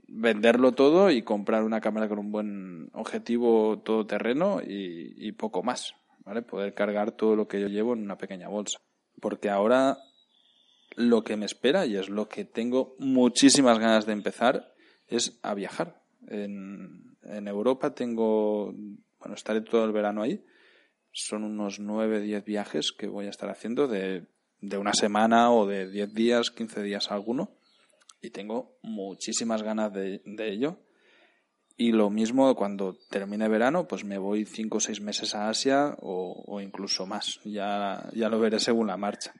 venderlo 0.07 0.73
todo 0.73 1.09
y 1.09 1.21
comprar 1.21 1.63
una 1.63 1.79
cámara 1.79 2.09
con 2.09 2.19
un 2.19 2.31
buen 2.31 2.89
objetivo 2.93 3.79
todoterreno 3.79 4.61
y, 4.61 5.13
y 5.17 5.31
poco 5.33 5.63
más, 5.63 5.93
¿vale? 6.25 6.41
Poder 6.41 6.73
cargar 6.73 7.11
todo 7.11 7.35
lo 7.35 7.47
que 7.47 7.59
yo 7.59 7.67
llevo 7.67 7.93
en 7.93 8.01
una 8.01 8.17
pequeña 8.17 8.47
bolsa. 8.47 8.79
Porque 9.19 9.49
ahora 9.49 9.97
lo 10.95 11.23
que 11.23 11.37
me 11.37 11.45
espera, 11.45 11.85
y 11.85 11.95
es 11.95 12.09
lo 12.09 12.27
que 12.29 12.45
tengo 12.45 12.95
muchísimas 12.99 13.79
ganas 13.79 14.05
de 14.05 14.13
empezar, 14.13 14.73
es 15.07 15.39
a 15.41 15.53
viajar. 15.53 16.01
En, 16.27 17.17
en 17.23 17.47
Europa 17.47 17.93
tengo, 17.93 18.73
bueno, 19.19 19.35
estaré 19.35 19.61
todo 19.61 19.85
el 19.85 19.91
verano 19.91 20.21
ahí. 20.21 20.43
Son 21.11 21.43
unos 21.43 21.79
9, 21.79 22.21
10 22.21 22.43
viajes 22.43 22.91
que 22.91 23.07
voy 23.07 23.27
a 23.27 23.29
estar 23.29 23.49
haciendo 23.49 23.87
de, 23.87 24.25
de 24.61 24.77
una 24.77 24.93
semana 24.93 25.51
o 25.51 25.67
de 25.67 25.89
10 25.89 26.13
días, 26.13 26.51
15 26.51 26.81
días 26.81 27.11
alguno. 27.11 27.51
Y 28.21 28.29
tengo 28.29 28.77
muchísimas 28.81 29.63
ganas 29.63 29.93
de, 29.93 30.21
de 30.25 30.51
ello. 30.51 30.79
Y 31.75 31.91
lo 31.91 32.09
mismo 32.09 32.53
cuando 32.55 32.95
termine 33.09 33.47
verano, 33.47 33.87
pues 33.87 34.03
me 34.03 34.17
voy 34.17 34.45
5 34.45 34.77
o 34.77 34.79
6 34.79 35.01
meses 35.01 35.33
a 35.33 35.49
Asia 35.49 35.95
o, 35.99 36.43
o 36.45 36.61
incluso 36.61 37.05
más. 37.07 37.39
Ya, 37.43 38.09
ya 38.13 38.29
lo 38.29 38.39
veré 38.39 38.59
según 38.59 38.87
la 38.87 38.97
marcha. 38.97 39.33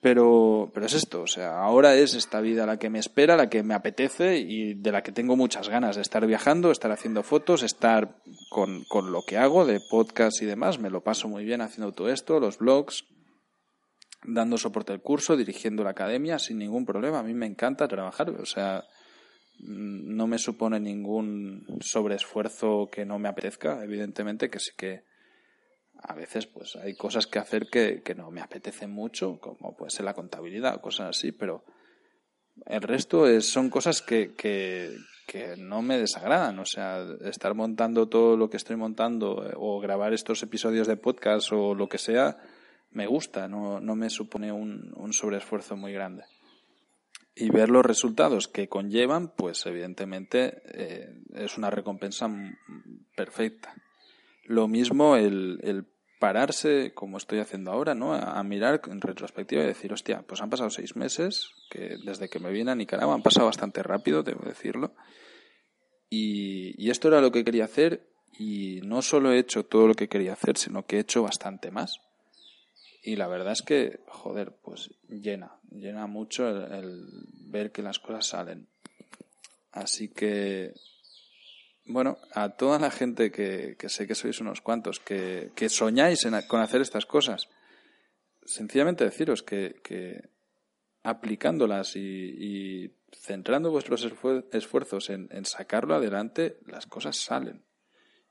Pero, 0.00 0.70
pero 0.72 0.86
es 0.86 0.94
esto, 0.94 1.22
o 1.22 1.26
sea, 1.26 1.58
ahora 1.58 1.96
es 1.96 2.14
esta 2.14 2.40
vida 2.40 2.64
la 2.64 2.78
que 2.78 2.90
me 2.90 3.00
espera, 3.00 3.36
la 3.36 3.48
que 3.48 3.64
me 3.64 3.74
apetece 3.74 4.38
y 4.38 4.74
de 4.74 4.92
la 4.92 5.02
que 5.02 5.10
tengo 5.10 5.34
muchas 5.34 5.68
ganas 5.68 5.96
de 5.96 6.02
estar 6.02 6.24
viajando, 6.26 6.70
estar 6.70 6.92
haciendo 6.92 7.24
fotos, 7.24 7.64
estar 7.64 8.22
con, 8.50 8.84
con 8.84 9.10
lo 9.10 9.22
que 9.22 9.36
hago 9.36 9.64
de 9.64 9.80
podcast 9.80 10.40
y 10.42 10.44
demás. 10.46 10.78
Me 10.78 10.90
lo 10.90 11.02
paso 11.02 11.28
muy 11.28 11.44
bien 11.44 11.60
haciendo 11.60 11.92
todo 11.92 12.10
esto, 12.10 12.38
los 12.38 12.58
blogs, 12.58 13.04
dando 14.22 14.58
soporte 14.58 14.92
al 14.92 15.00
curso, 15.00 15.36
dirigiendo 15.36 15.82
la 15.82 15.90
academia 15.90 16.38
sin 16.38 16.58
ningún 16.58 16.84
problema. 16.84 17.18
A 17.18 17.24
mí 17.24 17.34
me 17.34 17.46
encanta 17.46 17.88
trabajar, 17.88 18.30
o 18.30 18.46
sea, 18.46 18.84
no 19.58 20.26
me 20.26 20.38
supone 20.38 20.80
ningún 20.80 21.66
sobreesfuerzo 21.80 22.88
que 22.90 23.04
no 23.04 23.18
me 23.18 23.28
apetezca, 23.28 23.82
evidentemente 23.82 24.50
que 24.50 24.58
sí 24.58 24.72
que 24.76 25.04
a 26.02 26.14
veces 26.14 26.46
pues 26.46 26.76
hay 26.76 26.94
cosas 26.94 27.26
que 27.26 27.38
hacer 27.38 27.68
que, 27.70 28.02
que 28.02 28.14
no 28.14 28.30
me 28.30 28.40
apetecen 28.40 28.90
mucho, 28.90 29.38
como 29.40 29.76
puede 29.76 29.90
ser 29.90 30.04
la 30.04 30.14
contabilidad 30.14 30.76
o 30.76 30.80
cosas 30.80 31.16
así, 31.16 31.32
pero 31.32 31.64
el 32.64 32.82
resto 32.82 33.26
es, 33.26 33.50
son 33.50 33.68
cosas 33.68 34.02
que, 34.02 34.34
que, 34.34 34.96
que 35.26 35.56
no 35.56 35.82
me 35.82 35.98
desagradan. 35.98 36.58
O 36.58 36.64
sea, 36.64 37.06
estar 37.24 37.54
montando 37.54 38.08
todo 38.08 38.36
lo 38.36 38.48
que 38.48 38.56
estoy 38.56 38.76
montando 38.76 39.46
eh, 39.46 39.52
o 39.56 39.80
grabar 39.80 40.14
estos 40.14 40.42
episodios 40.42 40.86
de 40.86 40.96
podcast 40.96 41.52
o 41.52 41.74
lo 41.74 41.88
que 41.88 41.98
sea, 41.98 42.38
me 42.90 43.06
gusta, 43.06 43.48
no, 43.48 43.80
no 43.80 43.94
me 43.94 44.08
supone 44.08 44.52
un, 44.52 44.92
un 44.96 45.12
sobreesfuerzo 45.12 45.76
muy 45.76 45.92
grande. 45.92 46.24
Y 47.38 47.50
ver 47.50 47.68
los 47.68 47.84
resultados 47.84 48.48
que 48.48 48.68
conllevan, 48.68 49.28
pues 49.36 49.66
evidentemente 49.66 50.62
eh, 50.72 51.22
es 51.34 51.58
una 51.58 51.68
recompensa 51.68 52.30
perfecta. 53.14 53.74
Lo 54.44 54.68
mismo 54.68 55.16
el, 55.16 55.60
el 55.62 55.84
pararse, 56.18 56.94
como 56.94 57.18
estoy 57.18 57.40
haciendo 57.40 57.72
ahora, 57.72 57.94
¿no? 57.94 58.14
A, 58.14 58.38
a, 58.38 58.42
mirar 58.42 58.80
en 58.86 59.02
retrospectiva 59.02 59.62
y 59.62 59.66
decir, 59.66 59.92
hostia, 59.92 60.22
pues 60.26 60.40
han 60.40 60.48
pasado 60.48 60.70
seis 60.70 60.96
meses, 60.96 61.50
que 61.70 61.98
desde 62.04 62.30
que 62.30 62.38
me 62.38 62.50
vine 62.50 62.70
a 62.70 62.74
Nicaragua 62.74 63.14
han 63.14 63.22
pasado 63.22 63.46
bastante 63.46 63.82
rápido, 63.82 64.22
debo 64.22 64.46
decirlo. 64.46 64.94
Y, 66.08 66.74
y, 66.82 66.90
esto 66.90 67.08
era 67.08 67.20
lo 67.20 67.32
que 67.32 67.44
quería 67.44 67.64
hacer 67.64 68.08
y 68.38 68.80
no 68.84 69.02
solo 69.02 69.32
he 69.32 69.38
hecho 69.38 69.64
todo 69.64 69.88
lo 69.88 69.94
que 69.94 70.08
quería 70.08 70.32
hacer, 70.32 70.56
sino 70.56 70.86
que 70.86 70.96
he 70.96 71.00
hecho 71.00 71.22
bastante 71.22 71.70
más. 71.70 72.00
Y 73.06 73.14
la 73.14 73.28
verdad 73.28 73.52
es 73.52 73.62
que, 73.62 74.00
joder, 74.08 74.50
pues 74.64 74.90
llena, 75.08 75.52
llena 75.70 76.08
mucho 76.08 76.48
el, 76.48 77.06
ver 77.46 77.70
que 77.70 77.80
las 77.80 78.00
cosas 78.00 78.26
salen. 78.26 78.66
Así 79.70 80.08
que 80.08 80.74
bueno, 81.84 82.18
a 82.34 82.48
toda 82.48 82.80
la 82.80 82.90
gente 82.90 83.30
que, 83.30 83.76
que 83.78 83.88
sé 83.88 84.08
que 84.08 84.16
sois 84.16 84.40
unos 84.40 84.60
cuantos, 84.60 84.98
que, 84.98 85.52
que 85.54 85.68
soñáis 85.68 86.24
en, 86.24 86.34
con 86.48 86.60
hacer 86.60 86.80
estas 86.80 87.06
cosas, 87.06 87.48
sencillamente 88.44 89.04
deciros 89.04 89.44
que, 89.44 89.76
que 89.84 90.28
aplicándolas 91.04 91.94
y, 91.94 92.00
y, 92.00 92.92
centrando 93.12 93.70
vuestros 93.70 94.04
esfuerzos 94.50 95.10
en, 95.10 95.28
en, 95.30 95.44
sacarlo 95.44 95.94
adelante, 95.94 96.58
las 96.66 96.86
cosas 96.86 97.16
salen. 97.16 97.62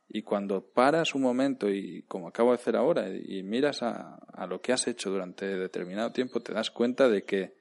Y 0.08 0.22
cuando 0.22 0.62
paras 0.62 1.16
un 1.16 1.22
momento 1.22 1.70
y, 1.70 2.04
como 2.04 2.28
acabo 2.28 2.52
de 2.52 2.56
hacer 2.56 2.76
ahora, 2.76 3.10
y 3.10 3.44
miras 3.44 3.82
a, 3.82 4.16
a 4.34 4.48
lo 4.48 4.62
que 4.62 4.72
has 4.72 4.88
hecho 4.88 5.10
durante 5.10 5.46
determinado 5.46 6.12
tiempo, 6.12 6.40
te 6.42 6.54
das 6.54 6.72
cuenta 6.72 7.10
de 7.10 7.24
que 7.24 7.56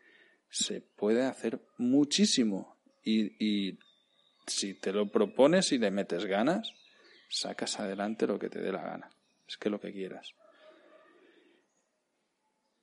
se 0.51 0.81
puede 0.81 1.25
hacer 1.25 1.61
muchísimo 1.79 2.77
y, 3.03 3.45
y 3.45 3.79
si 4.47 4.75
te 4.75 4.93
lo 4.93 5.11
propones 5.11 5.73
y 5.73 5.79
le 5.79 5.91
metes 5.91 6.27
ganas, 6.27 6.73
sacas 7.29 7.81
adelante 7.81 8.27
lo 8.27 8.39
que 8.39 8.49
te 8.49 8.61
dé 8.61 8.71
la 8.71 8.83
gana. 8.83 9.11
Es 9.49 9.57
que 9.57 9.71
lo 9.71 9.81
que 9.81 9.93
quieras. 9.93 10.35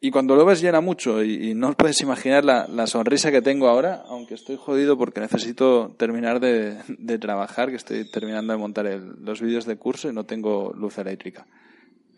Y 0.04 0.10
cuando 0.10 0.36
lo 0.36 0.46
ves 0.46 0.62
llena 0.62 0.82
mucho 0.82 1.24
y, 1.24 1.54
no 1.54 1.74
puedes 1.74 2.02
imaginar 2.02 2.44
la, 2.44 2.68
la, 2.68 2.88
sonrisa 2.88 3.32
que 3.32 3.44
tengo 3.44 3.68
ahora, 3.68 4.04
aunque 4.08 4.34
estoy 4.34 4.58
jodido 4.58 4.98
porque 4.98 5.20
necesito 5.20 5.94
terminar 5.96 6.40
de, 6.40 6.80
de 6.88 7.20
trabajar, 7.20 7.70
que 7.70 7.76
estoy 7.76 8.10
terminando 8.10 8.52
de 8.52 8.58
montar 8.58 8.88
el, 8.88 9.24
los 9.24 9.42
vídeos 9.42 9.66
de 9.66 9.78
curso 9.78 10.10
y 10.10 10.14
no 10.14 10.24
tengo 10.24 10.74
luz 10.74 10.98
eléctrica. 10.98 11.46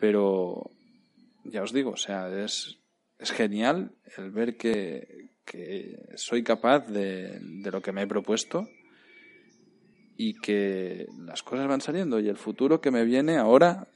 Pero 0.00 0.70
ya 1.44 1.62
os 1.62 1.74
digo, 1.74 1.90
o 1.90 1.96
sea, 1.98 2.30
es, 2.42 2.78
es 3.18 3.32
genial 3.32 3.92
el 4.16 4.30
ver 4.30 4.56
que, 4.56 5.28
que 5.44 6.06
soy 6.14 6.42
capaz 6.42 6.86
de, 6.86 7.38
de 7.38 7.70
lo 7.70 7.82
que 7.82 7.92
me 7.92 8.04
he 8.04 8.06
propuesto 8.06 8.66
y 10.16 10.40
que 10.40 11.06
las 11.18 11.42
cosas 11.42 11.68
van 11.68 11.82
saliendo 11.82 12.18
y 12.18 12.30
el 12.30 12.38
futuro 12.38 12.80
que 12.80 12.90
me 12.90 13.04
viene 13.04 13.36
ahora 13.36 13.88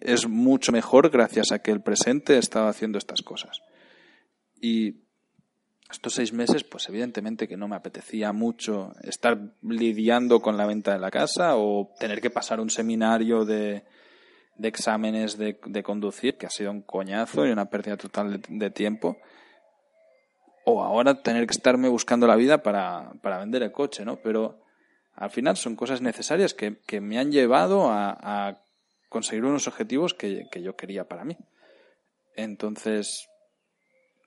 es 0.00 0.28
mucho 0.28 0.72
mejor 0.72 1.10
gracias 1.10 1.52
a 1.52 1.60
que 1.60 1.70
el 1.70 1.80
presente 1.80 2.38
estaba 2.38 2.68
haciendo 2.68 2.98
estas 2.98 3.22
cosas. 3.22 3.62
Y 4.60 4.96
estos 5.90 6.14
seis 6.14 6.32
meses, 6.32 6.64
pues 6.64 6.88
evidentemente 6.88 7.48
que 7.48 7.56
no 7.56 7.66
me 7.66 7.76
apetecía 7.76 8.32
mucho 8.32 8.92
estar 9.02 9.38
lidiando 9.62 10.40
con 10.40 10.56
la 10.56 10.66
venta 10.66 10.92
de 10.92 11.00
la 11.00 11.10
casa 11.10 11.56
o 11.56 11.92
tener 11.98 12.20
que 12.20 12.30
pasar 12.30 12.60
un 12.60 12.70
seminario 12.70 13.44
de, 13.44 13.84
de 14.56 14.68
exámenes 14.68 15.36
de, 15.36 15.58
de, 15.64 15.82
conducir, 15.82 16.36
que 16.36 16.46
ha 16.46 16.50
sido 16.50 16.70
un 16.70 16.82
coñazo 16.82 17.46
y 17.46 17.50
una 17.50 17.70
pérdida 17.70 17.96
total 17.96 18.40
de, 18.48 18.70
tiempo. 18.70 19.18
O 20.64 20.84
ahora 20.84 21.22
tener 21.22 21.46
que 21.46 21.52
estarme 21.52 21.88
buscando 21.88 22.26
la 22.26 22.36
vida 22.36 22.62
para, 22.62 23.12
para 23.22 23.38
vender 23.38 23.62
el 23.62 23.72
coche, 23.72 24.04
¿no? 24.04 24.16
Pero 24.16 24.60
al 25.14 25.30
final 25.30 25.56
son 25.56 25.74
cosas 25.74 26.00
necesarias 26.00 26.54
que, 26.54 26.78
que 26.86 27.00
me 27.00 27.18
han 27.18 27.32
llevado 27.32 27.90
a 27.90 28.60
conseguir 29.10 29.44
unos 29.44 29.68
objetivos 29.68 30.14
que, 30.14 30.46
que, 30.50 30.62
yo 30.62 30.76
quería 30.76 31.04
para 31.04 31.24
mí. 31.24 31.36
Entonces, 32.36 33.28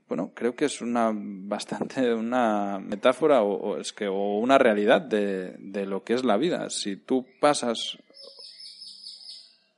bueno, 0.07 0.33
creo 0.35 0.55
que 0.55 0.65
es 0.65 0.81
una 0.81 1.11
bastante 1.15 2.13
una 2.13 2.79
metáfora 2.79 3.41
o, 3.41 3.77
es 3.77 3.93
que 3.93 4.07
o 4.07 4.37
una 4.37 4.59
realidad 4.59 5.01
de, 5.01 5.55
de, 5.57 5.87
lo 5.87 6.03
que 6.03 6.13
es 6.13 6.23
la 6.23 6.37
vida. 6.37 6.69
Si 6.69 6.97
tú 6.97 7.25
pasas 7.39 7.97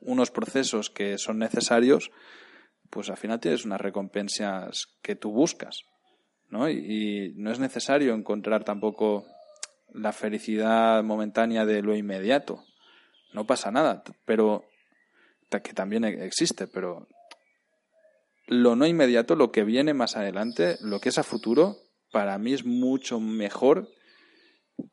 unos 0.01 0.31
procesos 0.31 0.89
que 0.89 1.17
son 1.17 1.37
necesarios, 1.39 2.11
pues 2.89 3.09
al 3.09 3.17
final 3.17 3.39
tienes 3.39 3.63
unas 3.63 3.81
recompensas 3.81 4.87
que 5.03 5.15
tú 5.15 5.31
buscas, 5.31 5.81
¿no? 6.49 6.67
Y, 6.67 6.77
y 6.77 7.33
no 7.35 7.51
es 7.51 7.59
necesario 7.59 8.15
encontrar 8.15 8.63
tampoco 8.63 9.25
la 9.93 10.13
felicidad 10.13 11.03
momentánea 11.03 11.65
de 11.65 11.83
lo 11.83 11.95
inmediato. 11.95 12.63
No 13.33 13.45
pasa 13.45 13.69
nada, 13.69 14.03
pero 14.25 14.65
que 15.49 15.73
también 15.73 16.03
existe, 16.03 16.67
pero 16.67 17.07
lo 18.47 18.75
no 18.75 18.85
inmediato, 18.85 19.35
lo 19.35 19.51
que 19.51 19.63
viene 19.63 19.93
más 19.93 20.17
adelante, 20.17 20.77
lo 20.81 20.99
que 20.99 21.09
es 21.09 21.17
a 21.17 21.23
futuro, 21.23 21.77
para 22.11 22.37
mí 22.37 22.53
es 22.53 22.65
mucho 22.65 23.19
mejor 23.19 23.89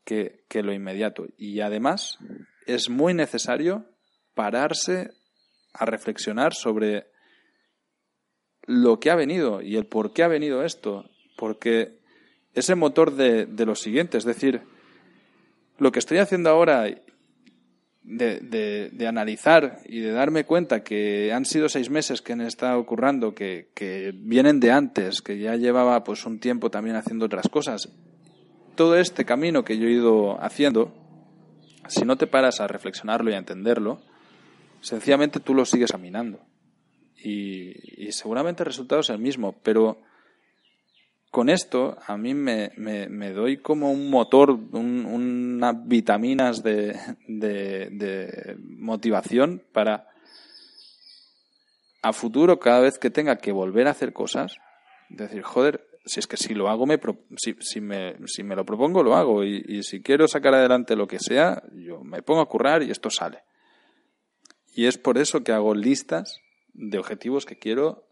que, 0.04 0.44
que 0.48 0.62
lo 0.62 0.72
inmediato. 0.72 1.26
Y 1.36 1.60
además 1.60 2.18
es 2.66 2.88
muy 2.88 3.14
necesario 3.14 3.86
pararse 4.34 5.10
a 5.74 5.84
reflexionar 5.84 6.54
sobre 6.54 7.06
lo 8.62 9.00
que 9.00 9.10
ha 9.10 9.16
venido 9.16 9.60
y 9.60 9.76
el 9.76 9.86
por 9.86 10.12
qué 10.12 10.22
ha 10.22 10.28
venido 10.28 10.64
esto, 10.64 11.10
porque 11.36 11.98
es 12.54 12.70
el 12.70 12.76
motor 12.76 13.14
de, 13.14 13.46
de 13.46 13.66
lo 13.66 13.74
siguiente, 13.74 14.18
es 14.18 14.24
decir, 14.24 14.62
lo 15.78 15.90
que 15.90 15.98
estoy 15.98 16.18
haciendo 16.18 16.50
ahora 16.50 16.86
de, 18.04 18.90
de, 18.92 19.06
analizar 19.06 19.80
y 19.84 20.00
de 20.00 20.10
darme 20.10 20.44
cuenta 20.44 20.82
que 20.82 21.32
han 21.32 21.44
sido 21.44 21.68
seis 21.68 21.88
meses 21.88 22.20
que 22.20 22.32
han 22.32 22.40
estado 22.40 22.78
ocurriendo, 22.78 23.34
que, 23.34 23.68
que, 23.74 24.12
vienen 24.14 24.60
de 24.60 24.72
antes, 24.72 25.22
que 25.22 25.38
ya 25.38 25.56
llevaba 25.56 26.02
pues 26.02 26.26
un 26.26 26.40
tiempo 26.40 26.70
también 26.70 26.96
haciendo 26.96 27.26
otras 27.26 27.48
cosas. 27.48 27.88
Todo 28.74 28.96
este 28.96 29.24
camino 29.24 29.64
que 29.64 29.78
yo 29.78 29.86
he 29.86 29.92
ido 29.92 30.42
haciendo, 30.42 30.92
si 31.88 32.04
no 32.04 32.16
te 32.16 32.26
paras 32.26 32.60
a 32.60 32.66
reflexionarlo 32.66 33.30
y 33.30 33.34
a 33.34 33.38
entenderlo, 33.38 34.02
sencillamente 34.80 35.40
tú 35.40 35.54
lo 35.54 35.64
sigues 35.64 35.92
caminando. 35.92 36.40
Y, 37.16 38.06
y 38.06 38.10
seguramente 38.12 38.64
el 38.64 38.66
resultado 38.66 39.02
es 39.02 39.10
el 39.10 39.18
mismo, 39.18 39.54
pero 39.62 40.00
con 41.32 41.48
esto 41.48 41.96
a 42.06 42.18
mí 42.18 42.34
me, 42.34 42.72
me, 42.76 43.30
doy 43.30 43.56
como 43.56 43.90
un 43.90 44.10
motor, 44.10 44.50
unas 44.50 45.88
vitaminas 45.88 46.62
de, 46.62 46.94
de, 47.26 48.56
motivación 48.58 49.62
para 49.72 50.10
a 52.02 52.12
futuro 52.12 52.60
cada 52.60 52.80
vez 52.80 52.98
que 52.98 53.08
tenga 53.08 53.36
que 53.36 53.50
volver 53.50 53.88
a 53.88 53.92
hacer 53.92 54.12
cosas, 54.12 54.58
decir, 55.08 55.40
joder, 55.40 55.88
si 56.04 56.20
es 56.20 56.26
que 56.26 56.36
si 56.36 56.52
lo 56.52 56.68
hago, 56.68 56.84
me 56.84 57.00
si, 57.38 57.56
si, 57.60 57.80
me, 57.80 58.16
si 58.26 58.42
me 58.42 58.54
lo 58.54 58.66
propongo, 58.66 59.02
lo 59.02 59.16
hago. 59.16 59.42
Y, 59.42 59.64
y 59.66 59.84
si 59.84 60.02
quiero 60.02 60.28
sacar 60.28 60.52
adelante 60.52 60.96
lo 60.96 61.06
que 61.06 61.18
sea, 61.18 61.62
yo 61.72 62.04
me 62.04 62.20
pongo 62.20 62.42
a 62.42 62.48
currar 62.48 62.82
y 62.82 62.90
esto 62.90 63.08
sale. 63.08 63.42
Y 64.74 64.84
es 64.84 64.98
por 64.98 65.16
eso 65.16 65.42
que 65.42 65.52
hago 65.52 65.74
listas 65.74 66.42
de 66.74 66.98
objetivos 66.98 67.46
que 67.46 67.56
quiero 67.56 68.04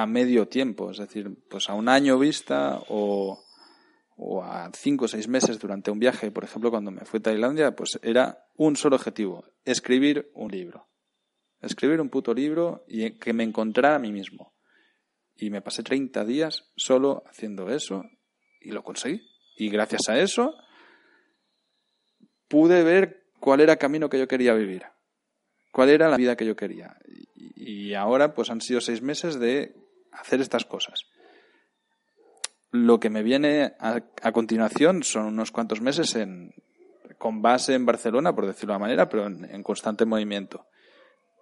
a 0.00 0.06
medio 0.06 0.46
tiempo, 0.46 0.92
es 0.92 0.98
decir, 0.98 1.28
pues 1.50 1.68
a 1.68 1.74
un 1.74 1.88
año 1.88 2.20
vista 2.20 2.80
o, 2.88 3.44
o 4.16 4.44
a 4.44 4.70
cinco 4.72 5.06
o 5.06 5.08
seis 5.08 5.26
meses 5.26 5.58
durante 5.58 5.90
un 5.90 5.98
viaje, 5.98 6.30
por 6.30 6.44
ejemplo, 6.44 6.70
cuando 6.70 6.92
me 6.92 7.04
fui 7.04 7.18
a 7.18 7.22
Tailandia, 7.22 7.74
pues 7.74 7.98
era 8.00 8.46
un 8.56 8.76
solo 8.76 8.94
objetivo, 8.94 9.44
escribir 9.64 10.30
un 10.34 10.52
libro. 10.52 10.86
Escribir 11.60 12.00
un 12.00 12.10
puto 12.10 12.32
libro 12.32 12.84
y 12.86 13.18
que 13.18 13.32
me 13.32 13.42
encontrara 13.42 13.96
a 13.96 13.98
mí 13.98 14.12
mismo. 14.12 14.54
Y 15.34 15.50
me 15.50 15.62
pasé 15.62 15.82
30 15.82 16.24
días 16.24 16.70
solo 16.76 17.24
haciendo 17.26 17.68
eso 17.68 18.04
y 18.60 18.70
lo 18.70 18.84
conseguí. 18.84 19.20
Y 19.56 19.68
gracias 19.68 20.08
a 20.08 20.20
eso 20.20 20.54
pude 22.46 22.84
ver 22.84 23.24
cuál 23.40 23.60
era 23.62 23.72
el 23.72 23.78
camino 23.78 24.08
que 24.08 24.20
yo 24.20 24.28
quería 24.28 24.54
vivir, 24.54 24.84
cuál 25.72 25.88
era 25.88 26.08
la 26.08 26.16
vida 26.16 26.36
que 26.36 26.46
yo 26.46 26.54
quería. 26.54 26.96
Y 27.34 27.94
ahora 27.94 28.32
pues 28.32 28.50
han 28.50 28.60
sido 28.60 28.80
seis 28.80 29.02
meses 29.02 29.40
de 29.40 29.74
hacer 30.12 30.40
estas 30.40 30.64
cosas. 30.64 31.06
Lo 32.70 33.00
que 33.00 33.10
me 33.10 33.22
viene 33.22 33.72
a, 33.78 34.32
continuación 34.32 35.02
son 35.02 35.26
unos 35.26 35.50
cuantos 35.50 35.80
meses 35.80 36.14
en, 36.16 36.52
con 37.16 37.40
base 37.40 37.74
en 37.74 37.86
Barcelona, 37.86 38.34
por 38.34 38.46
decirlo 38.46 38.72
de 38.72 38.76
una 38.76 38.86
manera, 38.86 39.08
pero 39.08 39.26
en, 39.26 39.62
constante 39.62 40.04
movimiento. 40.04 40.66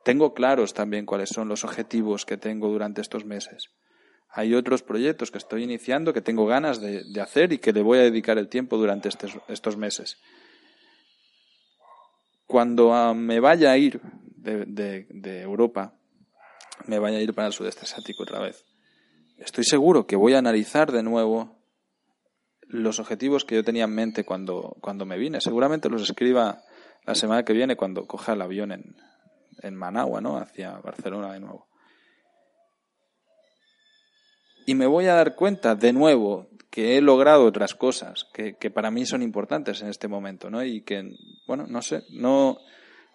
Tengo 0.05 0.35
claros 0.35 0.73
también 0.73 1.05
cuáles 1.05 1.31
son 1.31 1.49
los 1.49 1.65
objetivos 1.65 2.25
que 2.25 2.37
tengo 2.37 2.69
durante 2.69 3.01
estos 3.01 3.25
meses. 3.25 3.71
Hay 4.31 4.55
otros 4.55 4.83
proyectos 4.83 5.33
que 5.33 5.39
estoy 5.39 5.65
iniciando 5.65 6.13
que 6.13 6.21
tengo 6.21 6.47
ganas 6.47 6.81
de, 6.81 7.21
hacer 7.21 7.53
y 7.53 7.59
que 7.59 7.73
le 7.73 7.83
voy 7.83 7.99
a 7.99 8.03
dedicar 8.03 8.39
el 8.39 8.49
tiempo 8.49 8.77
durante 8.77 9.09
estos 9.09 9.77
meses. 9.77 10.19
Cuando 12.47 12.95
ah, 12.95 13.15
me 13.15 13.41
vaya 13.41 13.73
a 13.73 13.79
ir 13.79 14.01
de 14.37 15.41
Europa, 15.43 15.97
me 16.87 16.99
vaya 16.99 17.19
a 17.19 17.21
ir 17.21 17.35
para 17.35 17.49
el 17.49 17.53
sudeste 17.53 17.83
asiático 17.83 18.23
otra 18.23 18.41
vez. 18.41 18.65
Estoy 19.39 19.65
seguro 19.65 20.07
que 20.07 20.17
voy 20.17 20.35
a 20.35 20.39
analizar 20.39 20.93
de 20.93 21.03
nuevo 21.03 21.57
los 22.69 22.99
objetivos 22.99 23.45
que 23.45 23.55
yo 23.55 23.65
tenía 23.65 23.85
en 23.85 23.95
mente 23.95 24.25
cuando, 24.25 24.77
cuando 24.81 25.07
me 25.07 25.19
vine. 25.19 25.41
Seguramente 25.41 25.89
los 25.89 26.03
escriba 26.03 26.63
la 27.05 27.15
semana 27.15 27.45
que 27.45 27.53
viene 27.53 27.77
cuando 27.77 28.07
coja 28.07 28.33
el 28.33 28.43
avión 28.43 28.73
en, 28.73 28.97
en 29.63 29.75
Managua, 29.75 30.21
¿no? 30.21 30.37
Hacia 30.39 30.79
Barcelona 30.79 31.33
de 31.33 31.41
nuevo. 31.41 31.69
Y 34.67 34.75
me 34.75 34.87
voy 34.87 35.07
a 35.07 35.15
dar 35.15 35.37
cuenta 35.37 35.77
de 35.77 35.93
nuevo 35.93 36.49
que 36.71 36.99
he 36.99 37.01
logrado 37.01 37.45
otras 37.45 37.75
cosas 37.75 38.27
que, 38.35 38.57
que 38.57 38.71
para 38.71 38.91
mí 38.91 39.07
son 39.07 39.23
importantes 39.23 39.81
en 39.81 39.89
este 39.89 40.09
momento, 40.09 40.51
¿no? 40.51 40.65
Y 40.65 40.83
que, 40.83 41.09
bueno, 41.47 41.67
no 41.69 41.83
sé, 41.83 42.03
no, 42.11 42.59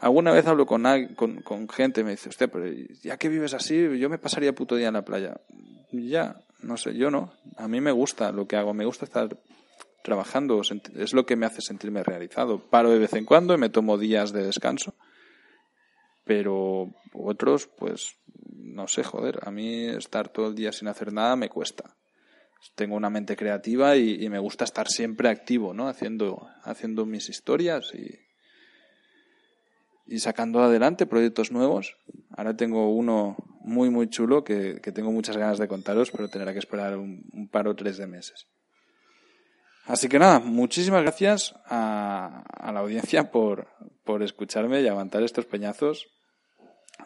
Alguna 0.01 0.31
vez 0.31 0.47
hablo 0.47 0.65
con, 0.65 0.83
con, 1.15 1.43
con 1.43 1.69
gente 1.69 2.01
y 2.01 2.03
me 2.03 2.11
dice, 2.11 2.29
usted, 2.29 2.49
pero 2.49 2.65
ya 3.03 3.17
que 3.17 3.29
vives 3.29 3.53
así, 3.53 3.99
yo 3.99 4.09
me 4.09 4.17
pasaría 4.17 4.55
puto 4.55 4.75
día 4.75 4.87
en 4.87 4.95
la 4.95 5.05
playa. 5.05 5.39
Ya, 5.91 6.37
no 6.63 6.75
sé, 6.75 6.95
yo 6.95 7.11
no. 7.11 7.33
A 7.55 7.67
mí 7.67 7.81
me 7.81 7.91
gusta 7.91 8.31
lo 8.31 8.47
que 8.47 8.55
hago, 8.55 8.73
me 8.73 8.85
gusta 8.85 9.05
estar 9.05 9.37
trabajando, 10.03 10.59
es 10.95 11.13
lo 11.13 11.27
que 11.27 11.35
me 11.35 11.45
hace 11.45 11.61
sentirme 11.61 12.03
realizado. 12.03 12.67
Paro 12.67 12.89
de 12.89 12.97
vez 12.97 13.13
en 13.13 13.25
cuando 13.25 13.53
y 13.53 13.59
me 13.59 13.69
tomo 13.69 13.99
días 13.99 14.33
de 14.33 14.43
descanso. 14.43 14.95
Pero 16.23 16.95
otros, 17.13 17.67
pues, 17.67 18.15
no 18.49 18.87
sé, 18.87 19.03
joder, 19.03 19.37
a 19.43 19.51
mí 19.51 19.85
estar 19.85 20.29
todo 20.29 20.47
el 20.47 20.55
día 20.55 20.71
sin 20.71 20.87
hacer 20.87 21.13
nada 21.13 21.35
me 21.35 21.49
cuesta. 21.49 21.95
Tengo 22.73 22.95
una 22.95 23.11
mente 23.11 23.35
creativa 23.35 23.95
y, 23.97 24.23
y 24.23 24.29
me 24.29 24.39
gusta 24.39 24.63
estar 24.63 24.87
siempre 24.87 25.29
activo, 25.29 25.75
¿no? 25.75 25.87
Haciendo, 25.87 26.47
haciendo 26.63 27.05
mis 27.05 27.29
historias 27.29 27.93
y, 27.93 28.30
y 30.05 30.19
sacando 30.19 30.61
adelante 30.61 31.05
proyectos 31.05 31.51
nuevos. 31.51 31.97
Ahora 32.35 32.55
tengo 32.55 32.93
uno 32.93 33.37
muy, 33.63 33.89
muy 33.89 34.09
chulo 34.09 34.43
que, 34.43 34.79
tengo 34.93 35.11
muchas 35.11 35.37
ganas 35.37 35.57
de 35.57 35.67
contaros, 35.67 36.11
pero 36.11 36.27
tendrá 36.27 36.53
que 36.53 36.59
esperar 36.59 36.97
un, 36.97 37.49
par 37.51 37.67
o 37.67 37.75
tres 37.75 37.97
de 37.97 38.07
meses. 38.07 38.47
Así 39.85 40.07
que 40.07 40.19
nada, 40.19 40.39
muchísimas 40.39 41.01
gracias 41.01 41.55
a, 41.65 42.43
a, 42.47 42.71
la 42.71 42.79
audiencia 42.79 43.31
por, 43.31 43.67
por 44.03 44.23
escucharme 44.23 44.81
y 44.81 44.87
aguantar 44.87 45.23
estos 45.23 45.45
peñazos. 45.45 46.07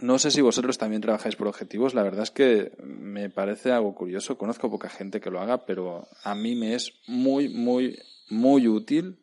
No 0.02 0.20
sé 0.20 0.30
si 0.30 0.42
vosotros 0.42 0.78
también 0.78 1.02
trabajáis 1.02 1.36
por 1.36 1.48
objetivos. 1.48 1.94
La 1.94 2.04
verdad 2.04 2.24
es 2.24 2.32
que 2.32 2.74
me 2.84 3.30
parece 3.30 3.72
algo 3.72 3.96
curioso. 3.96 4.38
Conozco 4.38 4.70
poca 4.70 4.90
gente 4.90 5.22
que 5.22 5.32
lo 5.32 5.40
haga, 5.40 5.66
pero 5.66 6.08
a 6.24 6.36
mí 6.36 6.56
me 6.56 6.76
es 6.76 6.94
muy, 7.08 7.48
muy, 7.50 7.98
muy 8.30 8.68
útil 8.68 9.20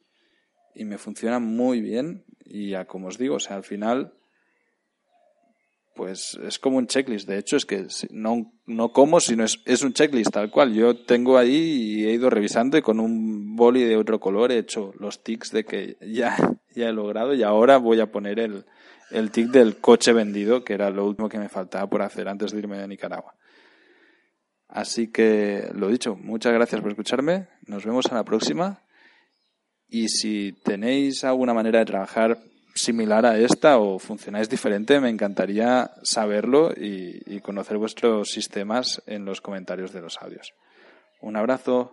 y 0.75 0.85
me 0.85 0.97
funciona 0.97 1.39
muy 1.39 1.81
bien 1.81 2.25
y 2.53 2.69
ya 2.69 2.85
como 2.85 3.09
os 3.09 3.17
digo, 3.17 3.37
o 3.37 3.41
sea, 3.41 3.57
al 3.57 3.65
final 3.65 4.12
pues 5.95 6.38
es 6.43 6.59
como 6.59 6.77
un 6.79 6.87
checklist. 6.87 7.27
De 7.27 7.38
hecho, 7.38 7.57
es 7.57 7.65
que 7.65 7.87
no, 8.11 8.53
no 8.67 8.93
como, 8.93 9.21
sino 9.21 9.45
es, 9.45 9.61
es 9.65 9.83
un 9.83 9.93
checklist 9.93 10.31
tal 10.31 10.51
cual. 10.51 10.75
Yo 10.75 10.97
tengo 10.97 11.38
ahí 11.38 11.55
y 11.55 12.07
he 12.07 12.12
ido 12.12 12.29
revisando 12.29 12.77
y 12.77 12.83
con 12.83 13.01
un 13.01 13.57
boli 13.57 13.85
de 13.85 13.97
otro 13.97 14.21
color 14.21 14.53
he 14.53 14.59
hecho 14.59 14.93
los 14.99 15.23
tics 15.23 15.51
de 15.51 15.65
que 15.65 15.97
ya, 16.01 16.37
ya 16.75 16.88
he 16.88 16.93
logrado 16.93 17.35
y 17.35 17.43
ahora 17.43 17.79
voy 17.79 18.01
a 18.01 18.12
poner 18.12 18.38
el, 18.38 18.65
el 19.11 19.31
tic 19.31 19.49
del 19.49 19.79
coche 19.79 20.12
vendido, 20.12 20.62
que 20.62 20.75
era 20.75 20.91
lo 20.91 21.07
último 21.07 21.29
que 21.29 21.38
me 21.38 21.49
faltaba 21.49 21.88
por 21.88 22.03
hacer 22.03 22.29
antes 22.29 22.53
de 22.53 22.59
irme 22.59 22.79
a 22.79 22.87
Nicaragua. 22.87 23.35
Así 24.69 25.09
que, 25.09 25.71
lo 25.75 25.88
dicho, 25.88 26.17
muchas 26.17 26.53
gracias 26.53 26.81
por 26.81 26.91
escucharme. 26.91 27.49
Nos 27.67 27.85
vemos 27.85 28.07
a 28.11 28.15
la 28.15 28.25
próxima 28.25 28.82
y 29.93 30.09
si 30.09 30.53
tenéis 30.65 31.23
alguna 31.23 31.53
manera 31.53 31.81
de 31.81 31.85
trabajar 31.85 32.39
similar 32.75 33.27
a 33.27 33.39
esta 33.39 33.77
o 33.77 33.99
funcionáis 33.99 34.49
diferente, 34.49 34.99
me 35.01 35.11
encantaría 35.11 35.91
saberlo 36.03 36.73
y, 36.75 37.41
conocer 37.41 37.77
vuestros 37.77 38.31
sistemas 38.31 39.03
en 39.07 39.27
los 39.27 39.43
comentarios 39.43 39.93
de 39.93 40.01
los 40.01 40.17
audios. 40.23 40.55
Un 41.21 41.37
abrazo 41.37 41.93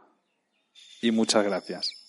y 1.02 1.12
muchas 1.12 1.44
gracias. 1.44 2.09